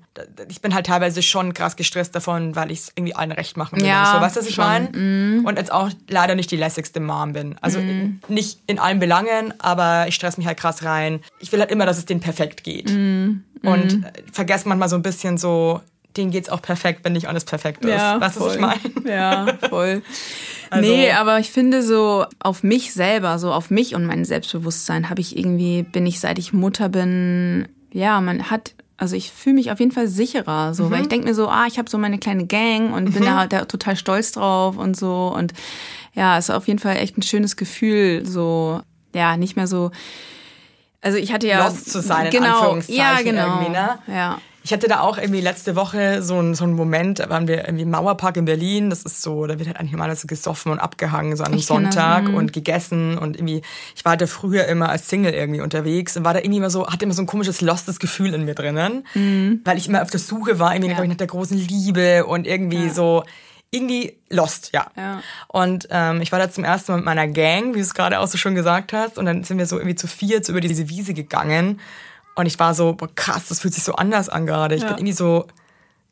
[0.49, 3.81] ich bin halt teilweise schon krass gestresst davon, weil ich es irgendwie allen recht machen
[3.81, 3.87] will.
[3.87, 5.43] Ja, so, weißt du, was ich meine?
[5.45, 7.57] Und jetzt auch leider nicht die lässigste Mom bin.
[7.61, 7.79] Also
[8.27, 11.21] nicht in allen Belangen, aber ich stress mich halt krass rein.
[11.39, 12.88] Ich will halt immer, dass es denen perfekt geht.
[13.62, 15.81] Und äh, vergesse manchmal so ein bisschen so,
[16.16, 17.90] denen geht's auch perfekt, wenn nicht alles perfekt ist.
[18.37, 18.81] du, was ich meine?
[19.05, 20.03] Ja, voll.
[20.70, 25.09] Also- nee, aber ich finde so auf mich selber, so auf mich und mein Selbstbewusstsein
[25.11, 29.55] habe ich irgendwie, bin ich seit ich Mutter bin, ja, man hat, also ich fühle
[29.55, 31.96] mich auf jeden Fall sicherer, so, weil ich denke mir so, ah, ich habe so
[31.98, 35.53] meine kleine Gang und bin da halt da total stolz drauf und so und
[36.14, 38.81] ja, ist auf jeden Fall echt ein schönes Gefühl, so,
[39.14, 39.90] ja, nicht mehr so,
[41.01, 43.99] also ich hatte ja Lost zu sein, in genau, Anführungszeichen ja, genau, irgendwie, ne?
[44.09, 44.39] ja.
[44.65, 47.65] Ich hatte da auch irgendwie letzte Woche so einen, so einen Moment, da waren wir
[47.65, 48.91] irgendwie im Mauerpark in Berlin.
[48.91, 51.53] Das ist so, da wird halt eigentlich immer alles so gesoffen und abgehangen, so an
[51.53, 53.63] einem Ich kenn das, Sonntag und gegessen und irgendwie,
[53.97, 56.87] ich war da früher immer als Single irgendwie unterwegs und war da irgendwie immer so,
[56.87, 59.07] hatte immer so ein komisches lostes Gefühl in mir drinnen,
[59.65, 60.91] weil ich immer auf der Suche war, irgendwie, Mhm.
[60.91, 60.95] Ja.
[60.97, 63.23] glaube ich, nach der großen Liebe und irgendwie so,
[63.70, 64.87] irgendwie lost, ja.
[64.96, 65.22] Ja.
[65.48, 68.18] Und ähm, ich war da zum ersten Mal mit meiner Gang, wie du es gerade
[68.20, 69.18] auch so schon gesagt hast.
[69.18, 71.81] Und dann sind wir so irgendwie zu viert über diese Wiese gegangen.
[72.35, 74.74] Und ich war so, boah, krass, das fühlt sich so anders an gerade.
[74.74, 74.88] Ich Ja.
[74.88, 75.46] bin irgendwie so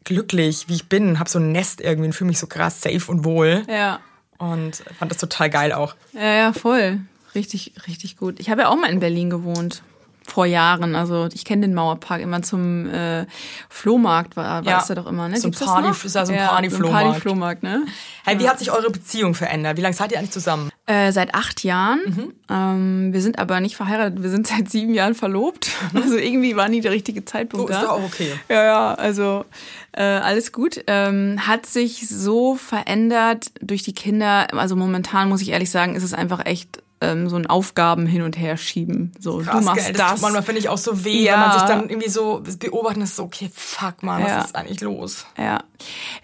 [0.05, 3.11] glücklich, wie ich bin, habe so ein Nest irgendwie und fühle mich so krass safe
[3.11, 3.65] und wohl.
[3.69, 4.01] Ja.
[4.39, 5.95] Und fand das total geil auch.
[6.13, 7.01] Ja, ja, voll.
[7.35, 8.39] Richtig, richtig gut.
[8.39, 9.83] Ich habe ja auch mal in Berlin gewohnt.
[10.29, 10.97] Vor Jahren.
[10.97, 13.27] Also ich kenne den Mauerpark immer zum äh,
[13.69, 14.81] Flohmarkt, war, war Ja.
[14.83, 15.39] es ja doch immer, ne?
[15.39, 16.05] So ein das Party- noch?
[16.05, 17.07] ist ja so ein Ja, Partyflohmarkt.
[17.07, 17.85] Partyflohmarkt, ne?
[18.25, 19.77] Hey, wie hat sich eure Beziehung verändert?
[19.77, 20.71] Wie lange seid ihr eigentlich zusammen?
[20.87, 22.01] Äh, seit acht Jahren.
[22.07, 22.33] Mhm.
[22.51, 25.69] Ähm, wir sind aber nicht verheiratet, wir sind seit sieben Jahren verlobt.
[25.95, 27.83] Also irgendwie war nie der richtige Zeitpunkt Oh, ist da.
[27.83, 28.33] doch auch okay.
[28.49, 29.45] Ja, ja, also
[29.93, 30.83] äh, alles gut.
[30.87, 34.49] Ähm, hat sich so verändert durch die Kinder.
[34.55, 38.23] Also momentan muss ich ehrlich sagen, ist es einfach echt ähm, so ein Aufgaben hin
[38.23, 39.13] und her schieben.
[39.19, 39.93] So, Krass, du machst gell?
[39.95, 40.13] das.
[40.13, 41.33] tut manchmal finde ich auch so weh, Ja.
[41.35, 44.39] wenn man sich dann irgendwie so beobachtet und ist so, okay, fuck man, Ja.
[44.39, 45.27] was ist eigentlich los?
[45.37, 45.61] Ja.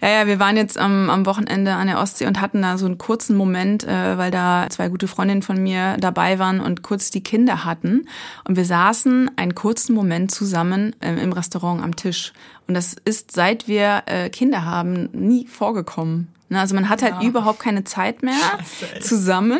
[0.01, 2.87] ja, ja, wir waren jetzt am, am Wochenende an der Ostsee und hatten da so
[2.87, 7.11] einen kurzen Moment, äh, weil da zwei gute Freundinnen von mir dabei waren und kurz
[7.11, 8.07] die Kinder hatten.
[8.47, 12.33] Und wir saßen einen kurzen Moment zusammen ähm, im Restaurant am Tisch.
[12.67, 16.32] Und das ist, seit wir äh, Kinder haben, nie vorgekommen.
[16.53, 19.59] Ne, Also man hat halt überhaupt keine Zeit mehr Scheiße, zusammen,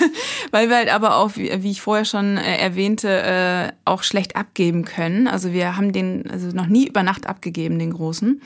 [0.50, 4.84] weil wir halt aber auch, wie, ich vorher schon äh, erwähnte, äh, auch schlecht abgeben
[4.84, 5.26] können.
[5.26, 8.40] Also wir haben den also noch nie über Nacht abgegeben, den großen.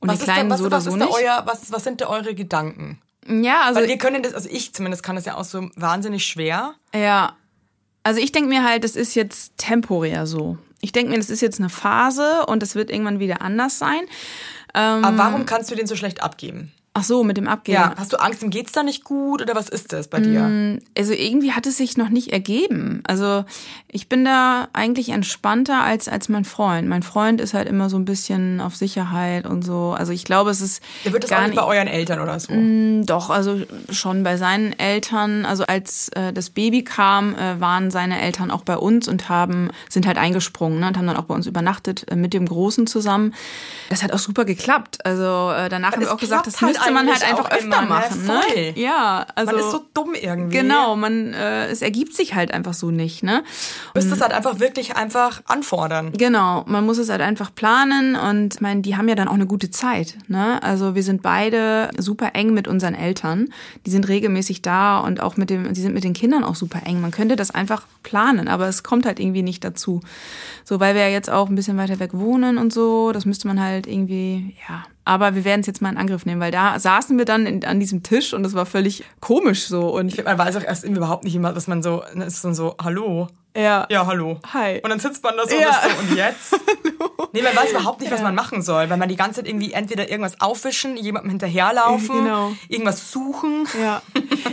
[0.00, 1.10] Und Was die da, kleinen was, so oder was, so nicht.
[1.10, 3.00] euer, was, was sind da eure Gedanken?
[3.26, 6.24] ja, also Weil wir können das, also ich zumindest kann das ja auch so wahnsinnig
[6.26, 6.74] schwer.
[6.94, 7.34] ja,
[8.02, 10.56] also ich denke mir halt, das ist jetzt temporär so.
[10.80, 14.00] Ich denke mir, das ist jetzt eine Phase und das wird irgendwann wieder anders sein.
[14.72, 16.72] Aber warum kannst du den so schlecht abgeben?
[16.92, 17.78] Ach so, mit dem Abgeben.
[17.78, 17.94] Ja.
[17.96, 20.80] Hast du Angst, ihm geht's da nicht gut oder was ist das bei dir?
[20.98, 23.04] Also irgendwie hat es sich noch nicht ergeben.
[23.06, 23.44] Also
[23.86, 26.88] ich bin da eigentlich entspannter als, als mein Freund.
[26.88, 29.94] Mein Freund ist halt immer so ein bisschen auf Sicherheit und so.
[29.96, 32.40] Also ich glaube, es ist Der wird das gar auch nicht bei euren Eltern oder
[32.40, 32.52] so.
[33.06, 35.46] Doch, also schon bei seinen Eltern.
[35.46, 39.70] Also als äh, das Baby kam, äh, waren seine Eltern auch bei uns und haben
[39.88, 42.88] sind halt eingesprungen ne, und haben dann auch bei uns übernachtet äh, mit dem Großen
[42.88, 43.32] zusammen.
[43.90, 45.06] Das hat auch super geklappt.
[45.06, 47.82] Also äh, danach haben wir auch gesagt, das halt müsste man halt einfach öfter immer,
[47.82, 47.86] ne?
[47.88, 48.26] machen.
[48.26, 48.32] Ne?
[48.32, 48.72] Voll.
[48.76, 50.58] Ja, also Man ist so dumm irgendwie.
[50.58, 53.22] genau, man äh, es ergibt sich halt einfach so nicht.
[53.22, 53.42] Ne?
[53.94, 56.12] Du müsst das halt einfach wirklich einfach anfordern.
[56.12, 59.34] Genau, man muss es halt einfach planen und ich meine, die haben ja dann auch
[59.34, 60.16] eine gute Zeit.
[60.28, 60.62] Ne?
[60.62, 63.48] Also wir sind beide super eng mit unseren Eltern.
[63.86, 66.80] Die sind regelmäßig da und auch mit dem, die sind mit den Kindern auch super
[66.84, 67.00] eng.
[67.00, 70.00] Man könnte das einfach planen, aber es kommt halt irgendwie nicht dazu.
[70.64, 73.46] So, weil wir ja jetzt auch ein bisschen weiter weg wohnen und so, das müsste
[73.48, 74.84] man halt irgendwie, ja.
[75.04, 77.64] Aber wir werden es jetzt mal in Angriff nehmen, weil da saßen wir dann in,
[77.64, 80.64] an diesem Tisch und es war völlig komisch so und Ich finde, man weiß auch
[80.64, 83.28] erst überhaupt nicht immer, dass man so, ne, ist dann so, hallo.
[83.56, 84.38] Ja, Ja, hallo.
[84.52, 84.80] Hi.
[84.82, 85.68] Und dann sitzt man da so, Ja.
[85.68, 86.60] und ist so und jetzt?
[87.32, 89.72] Nee, man weiß überhaupt nicht, was man machen soll, weil man die ganze Zeit irgendwie
[89.72, 92.52] entweder irgendwas aufwischen, jemandem hinterherlaufen, Genau.
[92.68, 93.68] irgendwas suchen.
[93.80, 94.02] Ja,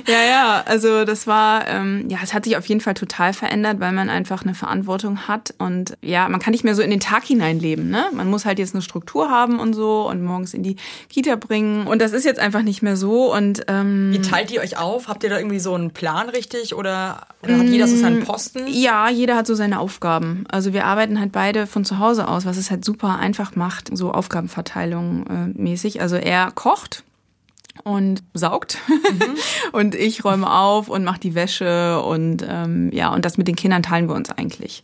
[0.08, 0.64] ja, ja.
[0.68, 4.10] Also das war, ähm, ja, es hat sich auf jeden Fall total verändert, weil man
[4.10, 7.90] einfach eine Verantwortung hat und ja, man kann nicht mehr so in den Tag hineinleben.
[7.90, 8.06] Ne?
[8.14, 10.76] Man muss halt jetzt eine Struktur haben und so und morgens in die
[11.10, 14.62] Kita bringen und das ist jetzt einfach nicht mehr so und ähm, Wie teilt ihr
[14.62, 15.08] euch auf?
[15.08, 18.66] Habt ihr da irgendwie so einen Plan richtig oder, oder hat jeder so seinen Posten?
[18.68, 20.46] Ja, jeder hat so seine Aufgaben.
[20.50, 23.96] Also wir arbeiten halt beide von zu Hause aus, was es halt super einfach macht,
[23.96, 26.02] so Aufgabenverteilung äh, mäßig.
[26.02, 27.04] Also er kocht
[27.84, 28.80] und saugt
[29.72, 33.56] und ich räume auf und mache die Wäsche und ähm, ja und das mit den
[33.56, 34.84] Kindern teilen wir uns eigentlich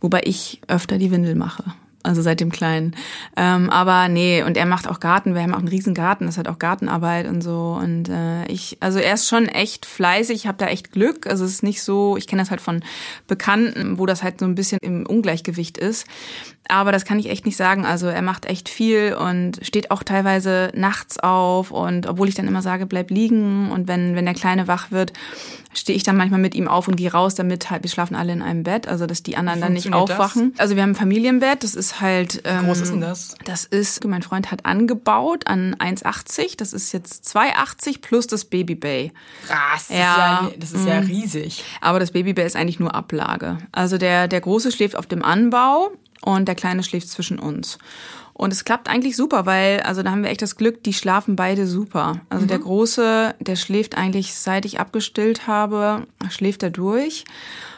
[0.00, 1.64] Wobei ich öfter die Windel mache.
[2.08, 2.96] Also seit dem Kleinen.
[3.36, 5.34] Ähm, aber nee, und er macht auch Garten.
[5.34, 6.24] Wir haben auch einen riesen Garten.
[6.24, 7.78] Das hat auch Gartenarbeit und so.
[7.78, 10.34] Und äh, ich, also er ist schon echt fleißig.
[10.34, 11.26] Ich habe da echt Glück.
[11.26, 12.82] Also es ist nicht so, ich kenne das halt von
[13.26, 16.06] Bekannten, wo das halt so ein bisschen im Ungleichgewicht ist.
[16.70, 17.84] Aber das kann ich echt nicht sagen.
[17.84, 21.70] Also er macht echt viel und steht auch teilweise nachts auf.
[21.70, 23.70] Und obwohl ich dann immer sage, bleib liegen.
[23.70, 25.12] Und wenn, wenn der Kleine wach wird,
[25.74, 28.32] stehe ich dann manchmal mit ihm auf und gehe raus, damit halt, wir schlafen alle
[28.32, 30.18] in einem Bett, also dass die anderen dann nicht funktioniert das?
[30.18, 30.54] aufwachen.
[30.58, 32.40] Also wir haben ein Familienbett, das ist halt.
[32.44, 33.34] Ähm, Wie groß ist denn das?
[33.44, 36.56] Das ist, mein Freund hat angebaut an 1,80.
[36.56, 39.12] Das ist jetzt 2,80 plus das Babybay.
[39.46, 39.88] Krass.
[39.88, 40.12] Das Ja.
[40.12, 41.64] ist ja, das ist ja riesig.
[41.80, 43.58] Aber das Babybay ist eigentlich nur Ablage.
[43.72, 45.90] Also der, der Große schläft auf dem Anbau
[46.22, 47.78] und der Kleine schläft zwischen uns.
[48.38, 51.34] Und es klappt eigentlich super, weil, also da haben wir echt das Glück, die schlafen
[51.34, 52.20] beide super.
[52.30, 52.48] Also Mhm.
[52.48, 57.24] der Große, der schläft eigentlich, seit ich abgestillt habe, schläft er durch.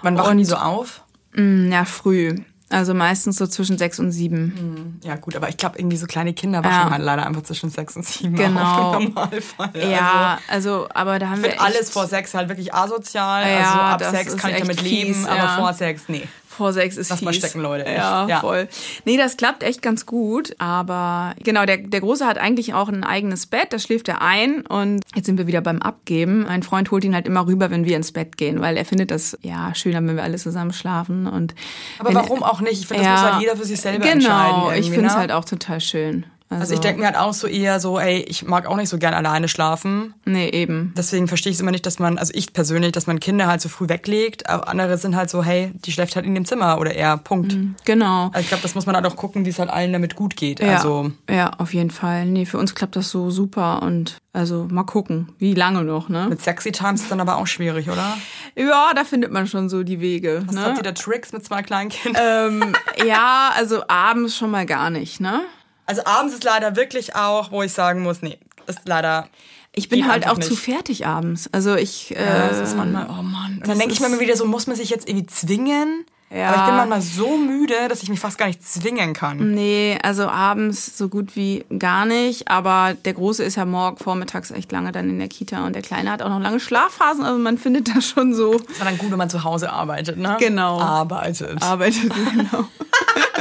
[0.02, 1.02] Wann wachen die so auf?
[1.34, 2.36] Mm, Ja, früh.
[2.68, 5.00] Also meistens so zwischen sechs und sieben.
[5.02, 6.90] Ja gut, aber ich glaube, irgendwie so kleine Kinder wachen Ja.
[6.90, 8.60] halt leider einfach zwischen sechs und sieben Genau.
[8.60, 9.70] auf im Normalfall.
[9.90, 12.72] Ja, also, aber da haben Also, wir ich finde echt, alles vor sechs halt wirklich
[12.74, 13.50] asozial.
[13.50, 15.56] Ja, also ab sechs kann ich damit fies, leben, aber ja.
[15.56, 16.28] vor sechs, nee.
[16.50, 17.88] Vor sechs ist Lass mal stecken, Leute.
[17.88, 18.40] Ja, Ja.
[18.40, 18.68] voll.
[19.04, 20.54] Nee, das klappt echt ganz gut.
[20.58, 24.66] Aber genau, der, der Große hat eigentlich auch ein eigenes Bett, da schläft er ein.
[24.66, 26.42] Und jetzt sind wir wieder beim Abgeben.
[26.42, 29.12] Mein Freund holt ihn halt immer rüber, wenn wir ins Bett gehen, weil er findet
[29.12, 31.28] das ja schöner, wenn wir alle zusammen schlafen.
[31.28, 31.54] Und
[32.00, 32.80] Aber warum auch nicht?
[32.80, 34.60] Ich finde, das muss halt jeder für sich selber entscheiden.
[34.60, 35.20] Genau, ich finde es ne?
[35.20, 36.26] halt auch total schön.
[36.58, 38.98] Also ich denke mir halt auch so eher so, ey, ich mag auch nicht so
[38.98, 40.14] gern alleine schlafen.
[40.24, 40.92] Nee, eben.
[40.96, 43.60] Deswegen verstehe ich es immer nicht, dass man, also ich persönlich, dass man Kinder halt
[43.60, 44.48] so früh weglegt.
[44.50, 47.56] Aber andere sind halt so, hey, die schläft halt in dem Zimmer oder er, Punkt.
[47.84, 48.26] Genau.
[48.32, 50.34] Also ich glaube, das muss man halt auch gucken, wie es halt allen damit gut
[50.34, 50.58] geht.
[50.58, 52.26] Ja, Also ja, auf jeden Fall.
[52.26, 56.26] Nee, für uns klappt das so super und also mal gucken, wie lange noch, ne?
[56.28, 58.16] mit Sexy Times ist dann aber auch schwierig, oder?
[58.56, 60.42] Ja, da findet man schon so die Wege.
[60.46, 60.62] Was ne?
[60.62, 62.22] habt ihr da Tricks mit zwei kleinen Kindern?
[62.62, 65.42] ähm, ja, also abends schon mal gar nicht, ne?
[65.90, 69.26] Also abends ist leider wirklich auch, wo ich sagen muss, nee, ist leider.
[69.74, 70.62] Ich bin halt auch zu nicht.
[70.62, 71.48] fertig abends.
[71.52, 72.14] Also ich.
[72.16, 73.60] Äh, Ja, das ist manchmal, oh Mann.
[73.66, 76.06] Dann denke ich mir immer wieder so, muss man sich jetzt irgendwie zwingen?
[76.32, 76.50] Ja.
[76.50, 79.52] Aber ich bin manchmal so müde, dass ich mich fast gar nicht zwingen kann.
[79.52, 82.46] Nee, also abends so gut wie gar nicht.
[82.46, 85.82] Aber der Große ist ja morgen vormittags echt lange dann in der Kita und der
[85.82, 87.24] Kleine hat auch noch lange Schlafphasen.
[87.24, 88.52] Also man findet das schon so.
[88.54, 90.36] Ist dann gut, wenn man zu Hause arbeitet, ne?
[90.38, 90.78] Genau.
[90.80, 91.60] Arbeitet.
[91.60, 92.68] Arbeitet, genau.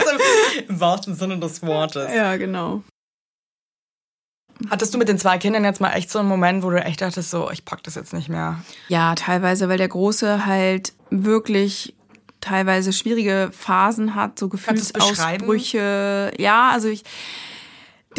[0.10, 0.24] Also,
[0.68, 2.14] Im wahrsten Sinne des Wortes.
[2.14, 2.84] ja, genau.
[4.70, 7.00] Hattest du mit den zwei Kindern jetzt mal echt so einen Moment, wo du echt
[7.02, 8.62] dachtest, so, ich pack das jetzt nicht mehr?
[8.90, 11.96] Ja, teilweise, weil der Große halt wirklich
[12.42, 14.50] teilweise schwierige Phasen hat, so?
[14.50, 16.34] Gefühlsausbrüche.
[16.38, 17.04] Ja, also ich,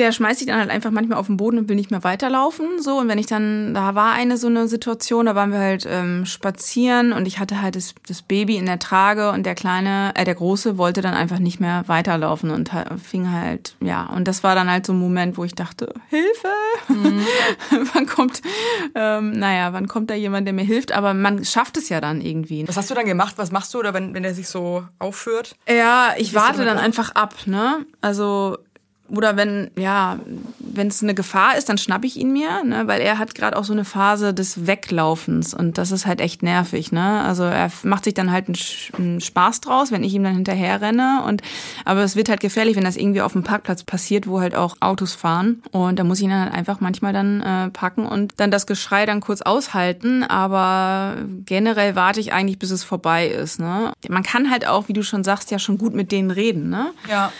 [0.01, 2.81] der schmeißt sich dann halt einfach manchmal auf den Boden und will nicht mehr weiterlaufen.
[2.81, 5.87] So, und wenn ich dann, da war eine so eine Situation, da waren wir halt
[5.89, 10.13] ähm, spazieren und ich hatte halt das, das Baby in der Trage und der kleine,
[10.15, 12.71] äh, der Große wollte dann einfach nicht mehr weiterlaufen und
[13.03, 16.49] fing halt, ja, und das war dann halt so ein Moment, wo ich dachte, Hilfe!
[17.93, 18.41] wann kommt,
[18.95, 20.93] ähm, naja, wann kommt da jemand, der mir hilft?
[20.93, 22.67] Aber man schafft es ja dann irgendwie.
[22.67, 23.35] Was hast du dann gemacht?
[23.37, 25.57] Was machst du, oder wenn, wenn der sich so aufführt?
[25.69, 27.85] Ja, ich warte dann einfach ab, ne?
[28.01, 28.57] Also
[29.11, 30.19] oder wenn ja,
[30.59, 32.87] wenn es eine Gefahr ist, dann schnapp ich ihn mir, ne?
[32.87, 36.43] Weil er hat gerade auch so eine Phase des Weglaufens und das ist halt echt
[36.43, 37.23] nervig, ne?
[37.23, 38.57] Also er macht sich dann halt einen,
[38.97, 41.43] einen Spaß draus, wenn ich ihm dann hinterher renne und
[41.85, 44.77] aber es wird halt gefährlich, wenn das irgendwie auf dem Parkplatz passiert, wo halt auch
[44.81, 48.35] Autos fahren und da muss ich ihn dann halt einfach manchmal dann äh, packen und
[48.37, 53.61] dann das Geschrei dann kurz aushalten, aber generell warte ich eigentlich, bis es vorbei ist,
[53.61, 53.93] ne?
[54.09, 56.93] Man kann halt auch, wie du schon sagst, ja schon gut mit denen reden, ne?
[57.09, 57.33] Ja.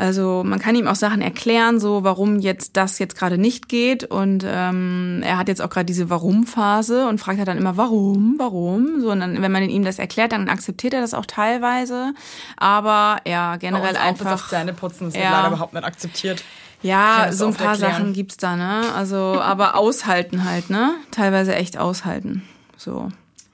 [0.00, 4.04] Also man kann ihm auch Sachen erklären, so warum jetzt das jetzt gerade nicht geht.
[4.04, 8.36] Und ähm, er hat jetzt auch gerade diese Warum-Phase und fragt halt dann immer, warum,
[8.38, 9.00] warum.
[9.00, 12.14] So, und dann, wenn man ihm das erklärt, dann akzeptiert er das auch teilweise.
[12.56, 14.48] Aber ja, generell auch bis auf einfach.
[14.48, 15.20] Zähneputzen, das Ja.
[15.22, 16.44] wird leider überhaupt nicht akzeptiert.
[16.80, 17.92] Ja, so ein paar erklären.
[17.92, 18.82] Sachen gibt's da, ne?
[18.94, 20.94] Also, aber aushalten halt, ne?
[21.10, 22.44] Teilweise echt aushalten.
[22.76, 23.08] So.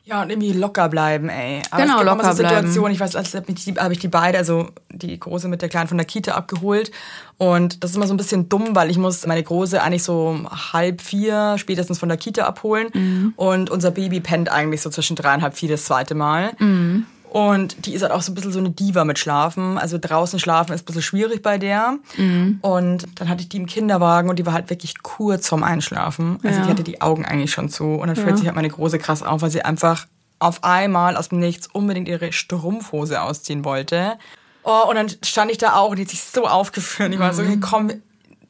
[0.06, 1.62] Ja, und irgendwie locker bleiben, ey.
[1.70, 2.56] Aber Genau, es gibt locker so bleiben.
[2.56, 5.62] Situationen, ich weiß, als habe ich, die, hab ich die beide, also die Große mit
[5.62, 6.90] der Kleinen von der Kita abgeholt.
[7.38, 10.38] Und das ist immer so ein bisschen dumm, weil ich muss meine Große eigentlich so
[10.72, 12.88] halb vier spätestens von der Kita abholen.
[12.92, 13.32] Mhm.
[13.36, 16.52] Und unser Baby pennt eigentlich so zwischen drei und halb vier das zweite Mal.
[16.58, 17.06] Mhm.
[17.34, 19.76] Und die ist halt auch so ein bisschen so eine Diva mit Schlafen.
[19.76, 21.98] Also draußen schlafen ist ein bisschen schwierig bei der.
[22.16, 22.58] Mhm.
[22.60, 26.38] Und dann hatte ich die im Kinderwagen und die war halt wirklich kurz vorm Einschlafen.
[26.44, 26.64] Also Ja.
[26.64, 27.86] die hatte die Augen eigentlich schon zu.
[27.94, 30.06] Und dann fühlt sich halt meine Große krass auf, weil sie einfach
[30.38, 34.16] auf einmal aus dem Nichts unbedingt ihre Strumpfhose ausziehen wollte.
[34.62, 37.12] Oh, und dann stand ich da auch und die hat sich so aufgeführt.
[37.12, 37.90] Ich war so, hey, komm,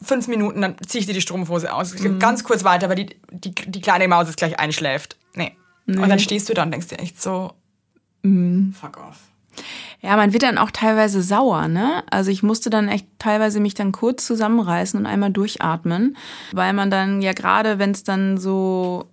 [0.03, 1.95] fünf Minuten, dann ziehe ich dir die Strumpfhose aus.
[2.19, 5.17] Ganz kurz weiter, weil die, die, die kleine Maus jetzt gleich einschläft.
[5.35, 5.57] Nee.
[5.87, 7.55] Und dann stehst du da und denkst dir echt so,
[8.73, 9.21] fuck off.
[10.01, 12.03] Ja, man wird dann auch teilweise sauer, ne?
[12.11, 16.17] Also ich musste dann echt teilweise mich dann kurz zusammenreißen und einmal durchatmen,
[16.53, 19.07] weil man dann ja gerade, wenn es dann so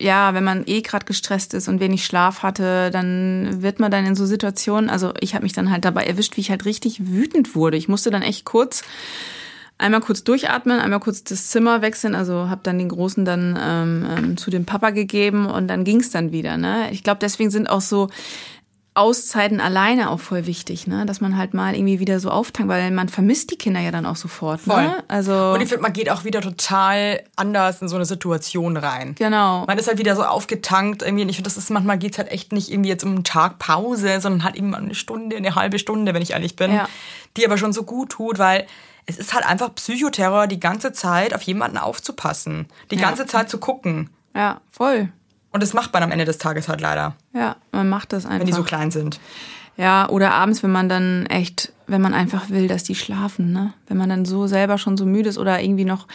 [0.00, 4.06] ja, wenn man eh gerade gestresst ist und wenig Schlaf hatte, dann wird man dann
[4.06, 7.06] in so Situationen, also ich habe mich dann halt dabei erwischt, wie ich halt richtig
[7.06, 7.76] wütend wurde.
[7.76, 8.82] Ich musste dann echt kurz
[9.78, 14.06] einmal kurz durchatmen, einmal kurz das Zimmer wechseln, also habe dann den Großen dann ähm,
[14.16, 16.56] ähm, zu dem Papa gegeben und dann ging's dann wieder.
[16.56, 16.90] Ne?
[16.92, 18.08] Ich glaube, deswegen sind auch so
[18.96, 21.04] Auszeiten alleine auch voll wichtig, ne?
[21.04, 24.06] Dass man halt mal irgendwie wieder so auftankt, weil man vermisst die Kinder ja dann
[24.06, 24.60] auch sofort.
[24.60, 24.84] Voll.
[24.84, 25.02] Ne?
[25.08, 29.16] Also Und ich finde, man geht auch wieder total anders in so eine Situation rein.
[29.18, 29.64] genau.
[29.66, 31.24] Man ist halt wieder so aufgetankt irgendwie.
[31.24, 33.58] Und ich finde, das ist manchmal geht's halt echt nicht irgendwie jetzt um einen Tag
[33.58, 36.88] Pause, sondern halt eben eine Stunde, eine halbe Stunde, wenn ich ehrlich bin, Ja.
[37.36, 38.64] die aber schon so gut tut, weil
[39.06, 43.02] es ist halt einfach Psychoterror, die ganze Zeit auf jemanden aufzupassen, die Ja.
[43.02, 44.10] ganze Zeit zu gucken.
[44.34, 45.08] Ja, voll.
[45.52, 48.40] Und das macht man am Ende des Tages halt leider, Ja, man macht das einfach.
[48.40, 49.20] wenn die so klein sind.
[49.76, 53.72] Ja, oder abends, wenn man dann echt, wenn man einfach will, dass die schlafen, ne?
[53.88, 56.06] Wenn man dann so selber schon so müde ist oder irgendwie noch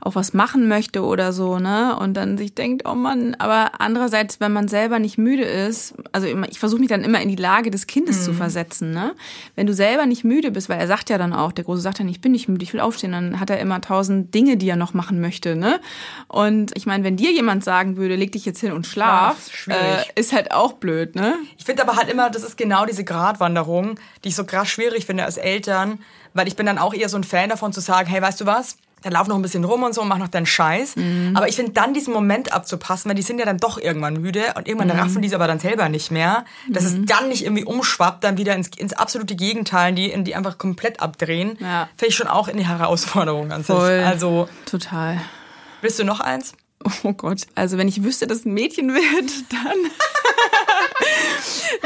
[0.00, 1.96] auch was machen möchte oder so, ne?
[1.98, 6.26] Und dann sich denkt, oh Mann, aber andererseits, wenn man selber nicht müde ist, also
[6.26, 9.14] ich versuche mich dann immer in die Lage des Kindes zu versetzen, ne?
[9.54, 12.00] Wenn du selber nicht müde bist, weil er sagt ja dann auch, der Große sagt
[12.00, 14.68] dann, ich bin nicht müde, ich will aufstehen, dann hat er immer tausend Dinge, die
[14.68, 15.80] er noch machen möchte, ne?
[16.28, 20.06] Und ich meine, wenn dir jemand sagen würde, leg dich jetzt hin und schlaf, Schlaf,
[20.16, 21.34] äh, ist halt auch blöd, ne?
[21.58, 25.06] Ich finde aber halt immer, das ist genau diese Gratwanderung, die ich so krass schwierig
[25.06, 25.98] finde als Eltern,
[26.34, 28.46] weil ich bin dann auch eher so ein Fan davon zu sagen, hey, weißt du
[28.46, 28.76] was?
[29.04, 30.94] Dann lauf noch ein bisschen rum und so und mach noch deinen Scheiß.
[31.34, 34.54] Aber ich finde dann diesen Moment abzupassen, weil die sind ja dann doch irgendwann müde
[34.56, 37.64] und irgendwann raffen die es aber dann selber nicht mehr, dass es dann nicht irgendwie
[37.64, 41.88] umschwappt, dann wieder ins, ins absolute Gegenteil, die, in die einfach komplett abdrehen, Ja.
[41.96, 43.74] finde ich schon auch eine Herausforderung an sich.
[43.76, 44.02] Voll.
[44.06, 45.20] Also, Total.
[45.82, 46.54] willst du noch eins?
[47.02, 49.76] Oh Gott, also wenn ich wüsste, dass es ein Mädchen wird, dann.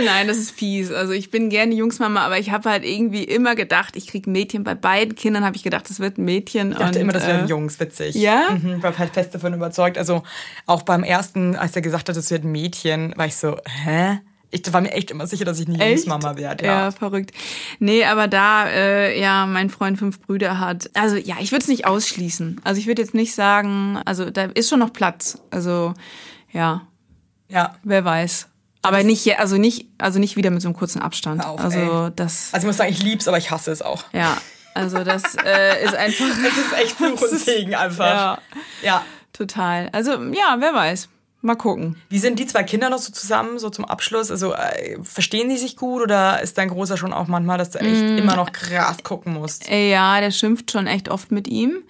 [0.05, 0.91] Nein, das ist fies.
[0.93, 4.65] Also ich bin gerne Jungsmama, aber ich habe halt irgendwie immer gedacht, ich krieg Mädchen.
[4.65, 6.73] Bei beiden Kindern habe ich gedacht, es wird ein Mädchen.
[6.73, 8.15] Ich dachte und, immer, das wären äh, Jungs, witzig.
[8.15, 8.49] ja?
[8.51, 9.99] Mhm, ich war halt fest davon überzeugt.
[9.99, 10.23] Also
[10.67, 14.21] auch beim ersten, als er gesagt hat, es wird ein Mädchen, war ich so, hä?
[14.51, 16.07] Ich war mir echt immer sicher, dass ich eine Echt?
[16.07, 16.65] Jungsmama werde.
[16.65, 16.85] Ja.
[16.85, 16.91] Ja.
[16.91, 17.33] verrückt.
[17.81, 20.91] Nee, aber da, äh, ja, mein Freund fünf Brüder hat.
[20.95, 22.61] Also ja, ich würde es nicht ausschließen.
[22.65, 25.39] Also ich würde jetzt nicht sagen, also da ist schon noch Platz.
[25.51, 25.93] Also
[26.51, 26.87] ja,
[27.49, 27.77] ja.
[27.85, 28.49] wer weiß.
[28.83, 31.45] Aber nicht, also nicht, also nicht wieder mit so einem kurzen Abstand.
[31.45, 32.11] Auf, also ey.
[32.17, 34.05] das, Also ich muss sagen, ich lieb's, aber ich hasse es auch.
[34.13, 34.37] ja,
[34.75, 36.25] also das äh, ist einfach.
[36.47, 38.07] Es ist echt Fluch und Segen einfach.
[38.07, 38.39] Ja.
[38.83, 39.05] ja.
[39.33, 39.89] Total.
[39.93, 41.09] Also ja, wer weiß.
[41.41, 41.97] Mal gucken.
[42.09, 44.31] Wie sind die zwei Kinder noch so zusammen, so zum Abschluss?
[44.31, 47.79] Also äh, verstehen die sich gut oder ist dein Großer schon auch manchmal, dass du
[47.79, 48.19] echt Mm.
[48.19, 49.69] immer noch krass gucken musst?
[49.71, 51.83] Äh, Ja, der schimpft schon echt oft mit ihm.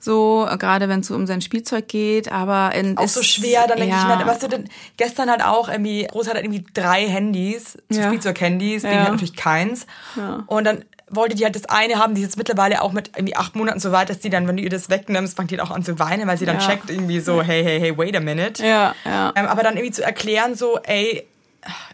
[0.00, 3.22] So, äh, gerade wenn es so um sein Spielzeug geht, aber in, Auch es- so
[3.22, 4.08] schwer, dann denke ja.
[4.12, 8.00] ich mir, weißt du, denn, gestern hat auch irgendwie, Groß hat irgendwie drei Handys, so
[8.00, 8.06] Ja.
[8.06, 8.90] Spielzeug-Handys, Ja.
[8.90, 9.86] Hat natürlich keins.
[10.46, 13.34] Und dann wollte die halt das eine haben, die ist jetzt mittlerweile auch mit irgendwie
[13.34, 15.70] acht Monaten so weit, dass die dann, wenn du ihr das wegnimmst, fängt die auch
[15.70, 16.66] an zu weinen, weil sie dann Ja.
[16.66, 18.64] checkt irgendwie so, hey, hey, hey, wait a minute.
[18.64, 19.32] Ja, ja.
[19.34, 21.26] Ähm, aber dann irgendwie zu erklären, so, ey,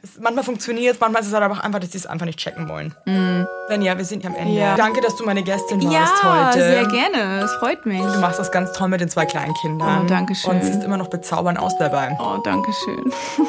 [0.02, 2.26] es, manchmal funktioniert es, manchmal ist es halt aber auch einfach, dass sie es einfach
[2.26, 2.94] nicht checken wollen.
[3.04, 3.46] Mhm.
[3.68, 4.52] Lenja, wir sind am Ende.
[4.58, 4.76] Ja.
[4.76, 6.66] Danke, dass du meine Gästin Ja, warst heute.
[6.66, 7.42] sehr gerne.
[7.44, 8.00] Es freut mich.
[8.00, 10.02] Du machst das ganz toll mit den zwei kleinen Kindern.
[10.04, 10.52] Oh, danke schön.
[10.52, 12.16] Und siehst immer noch bezaubernd aus dabei.
[12.20, 13.12] Oh, danke schön.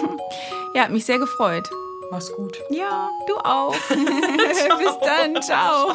[0.76, 1.68] ja, hat mich sehr gefreut.
[2.12, 2.56] Mach's gut.
[2.70, 3.74] Ja, du auch.
[3.90, 5.42] Bis dann.
[5.42, 5.94] Ciao.